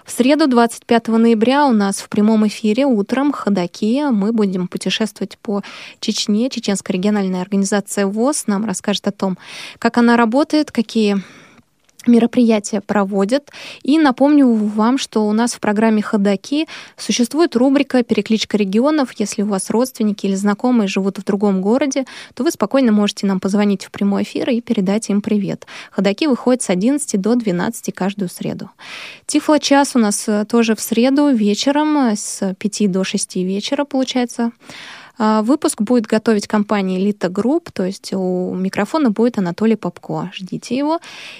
[0.06, 4.04] В среду 25 ноября у нас в прямом эфире утром ходаки.
[4.12, 5.62] Мы будем путешествовать по
[6.00, 6.50] Чечне.
[6.50, 9.38] Чеченская региональная организация ВОЗ нам расскажет о том,
[9.80, 11.22] как она работает, какие
[12.08, 13.52] мероприятия проводят.
[13.84, 19.12] И напомню вам, что у нас в программе «Ходоки» существует рубрика «Перекличка регионов».
[19.18, 23.40] Если у вас родственники или знакомые живут в другом городе, то вы спокойно можете нам
[23.40, 25.66] позвонить в прямой эфир и передать им привет.
[25.92, 28.70] «Ходоки» выходят с 11 до 12 каждую среду.
[29.26, 34.52] Тифло-час у нас э, тоже в среду вечером э, с 5 до 6 вечера, получается.
[35.18, 40.32] А, выпуск будет готовить компания Elite Group, то есть у микрофона будет Анатолий Попко.
[40.34, 41.00] Ждите его.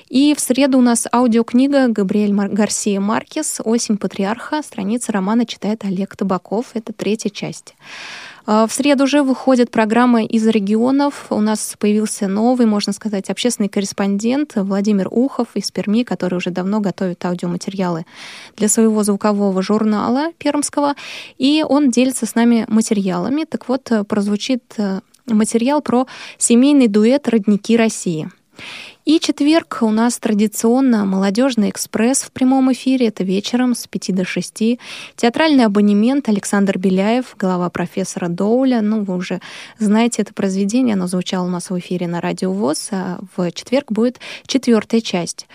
[0.10, 4.62] И в среду у нас аудиокнига Габриэль Мар- Гарсия Маркес «Осень патриарха».
[4.64, 6.68] Страница романа читает Олег Табаков.
[6.74, 7.76] Это третья часть.
[8.50, 11.26] А, в среду уже выходит программа из регионов.
[11.30, 16.80] У нас появился новый, можно сказать, общественный корреспондент Владимир Ухов из Перми, который уже давно
[16.80, 18.06] готовит аудиоматериалы
[18.56, 20.96] для своего звукового журнала пермского.
[21.38, 23.44] И он делится с нами материалами.
[23.44, 28.30] Так вот, прозвучит э, материал про семейный дуэт «Родники России».
[29.08, 33.08] И четверг у нас традиционно молодежный экспресс в прямом эфире.
[33.08, 34.80] Это вечером с 5 до 6.
[35.16, 38.82] Театральный абонемент Александр Беляев, глава профессора Доуля.
[38.82, 39.40] Ну, вы уже
[39.80, 40.96] знаете это произведение.
[40.96, 42.90] Оно звучало у нас в эфире на Радио ВОЗ.
[42.92, 45.48] А в четверг будет четвертая часть.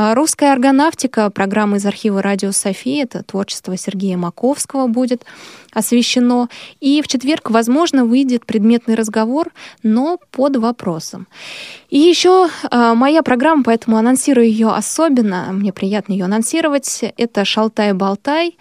[0.00, 3.02] А русская органавтика, программа из архива Радио София.
[3.02, 5.24] Это творчество Сергея Маковского будет
[5.72, 6.48] освещено.
[6.78, 9.48] И в четверг, возможно, выйдет предметный разговор,
[9.82, 11.26] но под вопросом.
[11.90, 15.48] И еще а, моя программа, поэтому анонсирую ее особенно.
[15.50, 17.02] Мне приятно ее анонсировать.
[17.16, 18.56] Это «Шалтай-болтай».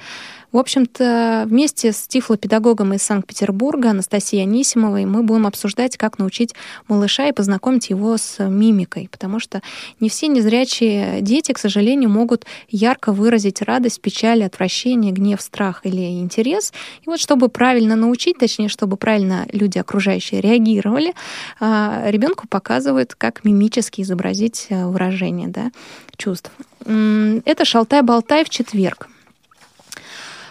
[0.53, 6.55] В общем-то, вместе с тифлопедагогом из Санкт-Петербурга Анастасией Анисимовой мы будем обсуждать, как научить
[6.87, 9.61] малыша и познакомить его с мимикой, потому что
[9.99, 16.17] не все незрячие дети, к сожалению, могут ярко выразить радость, печаль, отвращение, гнев, страх или
[16.17, 16.71] интерес.
[17.01, 21.13] И вот чтобы правильно научить, точнее, чтобы правильно люди окружающие реагировали,
[21.59, 25.71] а, ребенку показывают, как мимически изобразить э, выражение да,
[26.15, 26.51] чувств.
[26.85, 29.09] Это «Шалтай-болтай» в четверг.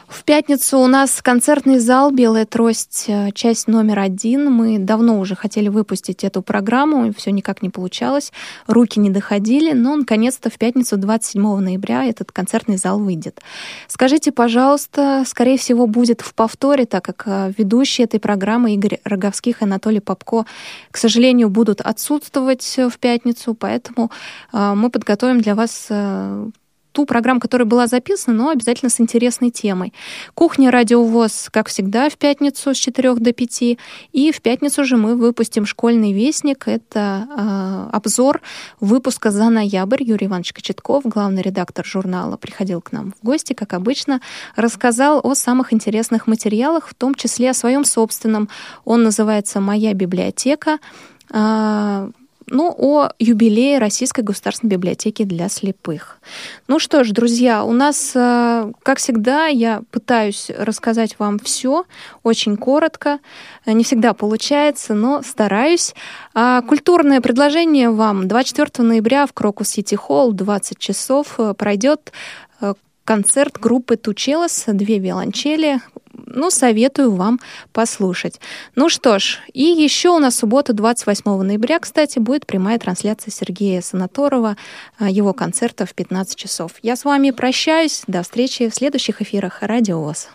[0.09, 4.52] В пятницу у нас концертный зал «Белая трость», э, часть номер один.
[4.52, 8.32] Мы давно уже хотели выпустить эту программу, все никак не получалось,
[8.68, 13.40] руки не доходили, но наконец-то в пятницу 27 ноября этот концертный зал выйдет.
[13.88, 19.61] Скажите, пожалуйста, скорее всего, будет в повторе, так как э, ведущие этой программы Игорь Роговских
[19.61, 20.46] и Анатолий Попко,
[20.92, 24.12] к сожалению, будут отсутствовать в пятницу, поэтому
[24.52, 25.88] э, мы подготовим для вас
[26.97, 29.92] ту программу, которая была записана, но обязательно с интересной темой.
[30.32, 33.62] Кухня радиовоз, как всегда, в пятницу с 4 до 5.
[34.12, 36.66] И в пятницу же мы выпустим «Школьный вестник».
[36.66, 38.40] Это э, обзор
[38.80, 40.03] выпуска за ноябрь.
[40.03, 44.22] Юрий Иванович Кочетков, главный редактор журнала, приходил к нам в гости, как обычно,
[44.57, 48.49] рассказал о самых интересных материалах, в том числе о своем собственном.
[48.86, 50.78] Он называется «Моя библиотека».
[51.30, 52.11] Э,
[52.49, 56.18] ну, о юбилее Российской государственной библиотеки для слепых.
[56.68, 61.84] Ну что ж, друзья, у нас, э, как всегда, я пытаюсь рассказать вам все
[62.22, 63.18] очень коротко.
[63.66, 65.94] Не всегда получается, но стараюсь.
[66.34, 72.12] А культурное предложение вам 24 ноября в Крокус Сити Холл 20 часов э, пройдет
[72.61, 72.74] э,
[73.05, 75.80] концерт группы Тучелос, две виолончели,
[76.26, 77.40] ну, советую вам
[77.72, 78.40] послушать.
[78.74, 83.80] Ну что ж, и еще у нас суббота, 28 ноября, кстати, будет прямая трансляция Сергея
[83.80, 84.56] Санаторова,
[84.98, 86.72] а, его концерта в 15 часов.
[86.82, 88.02] Я с вами прощаюсь.
[88.06, 90.28] До встречи в следующих эфирах Радио ВОЗ.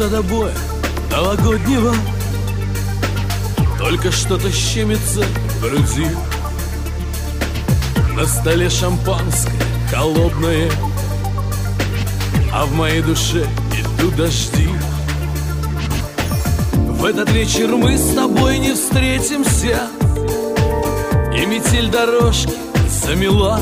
[0.00, 0.54] Садобоя
[1.10, 1.94] новогоднего.
[3.78, 6.06] Только что-то щемится в груди.
[8.16, 9.52] На столе шампанское
[9.90, 10.70] холодное.
[12.50, 13.46] А в моей душе
[13.78, 14.70] идут дожди.
[16.72, 19.82] В этот вечер мы с тобой не встретимся.
[21.36, 22.54] И метель дорожки
[22.88, 23.60] замела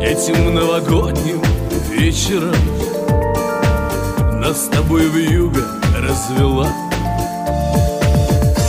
[0.00, 1.42] Этим новогодним
[1.90, 2.54] вечером
[4.52, 5.64] С тобой в юго
[5.96, 6.68] развела.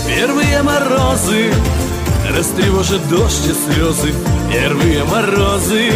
[0.08, 1.52] Первые морозы
[2.38, 4.14] Растревожат дождь и слезы.
[4.54, 5.90] Первые морозы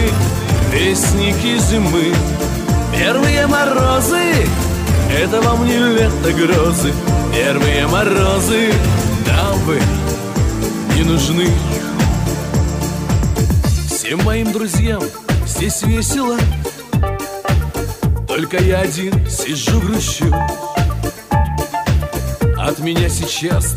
[0.74, 2.16] Вестники зимы.
[2.98, 4.48] Первые морозы
[5.16, 6.92] Это вам не лето грозы.
[7.32, 8.74] Первые морозы
[9.28, 9.80] Нам вы
[10.96, 11.48] не нужны.
[13.88, 15.04] Всем моим друзьям
[15.46, 16.38] здесь весело
[18.56, 20.34] Только я один сижу грущу.
[22.58, 23.76] От меня сейчас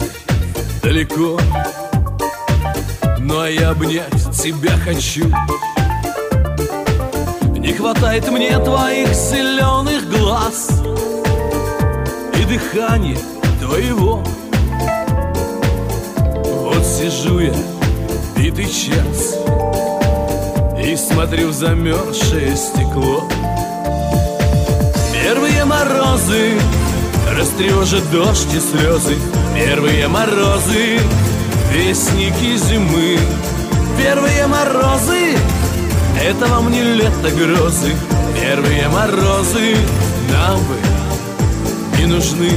[0.83, 1.41] далеко
[3.18, 5.26] Но я обнять тебя хочу.
[7.59, 10.70] Не хватает мне твоих зеленых глаз
[12.39, 13.18] И дыхания
[13.61, 14.22] твоего.
[16.45, 17.55] Вот сижу я
[18.37, 19.39] битый час
[20.81, 23.29] И смотрю в замерзшее стекло
[25.79, 26.59] морозы
[27.37, 29.16] Растревожит дождь и слезы
[29.55, 31.01] Первые морозы
[31.72, 33.18] Вестники зимы.
[33.99, 35.37] Первые морозы
[36.20, 37.95] Это вам не лето грозы.
[38.41, 39.76] Первые морозы
[40.31, 42.51] Нам бы не нужны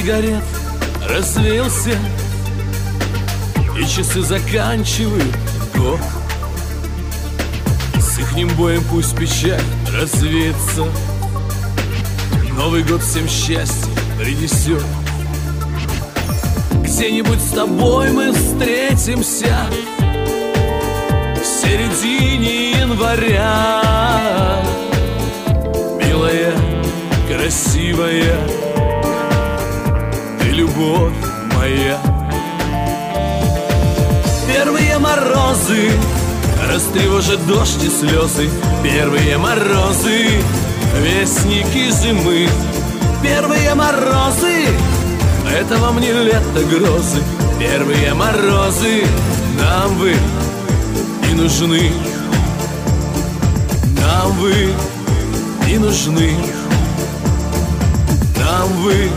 [0.00, 0.42] сигарет
[1.06, 1.98] развеялся
[3.78, 5.36] И часы заканчивают
[5.76, 6.00] год.
[7.98, 9.60] С ихним боем пусть печаль
[9.92, 10.86] развеется
[12.56, 14.82] Новый год всем счастье принесет.
[16.82, 19.54] Где-нибудь с тобой мы встретимся
[21.36, 24.62] В середине января.
[26.02, 26.54] Милая,
[27.28, 28.59] красивая
[30.52, 31.12] любовь
[31.56, 31.98] моя.
[34.46, 35.92] Первые морозы
[36.72, 38.50] Растревожат дождь и слезы.
[38.82, 40.42] Первые морозы
[40.98, 42.48] Вестники зимы.
[43.22, 44.66] Первые морозы
[45.58, 47.22] Это вам не лето грозы.
[47.58, 49.04] Первые морозы
[49.58, 50.14] Нам вы
[51.28, 51.92] не нужны.
[54.00, 54.72] Нам вы
[55.66, 56.34] не нужны.
[58.36, 59.10] Нам вы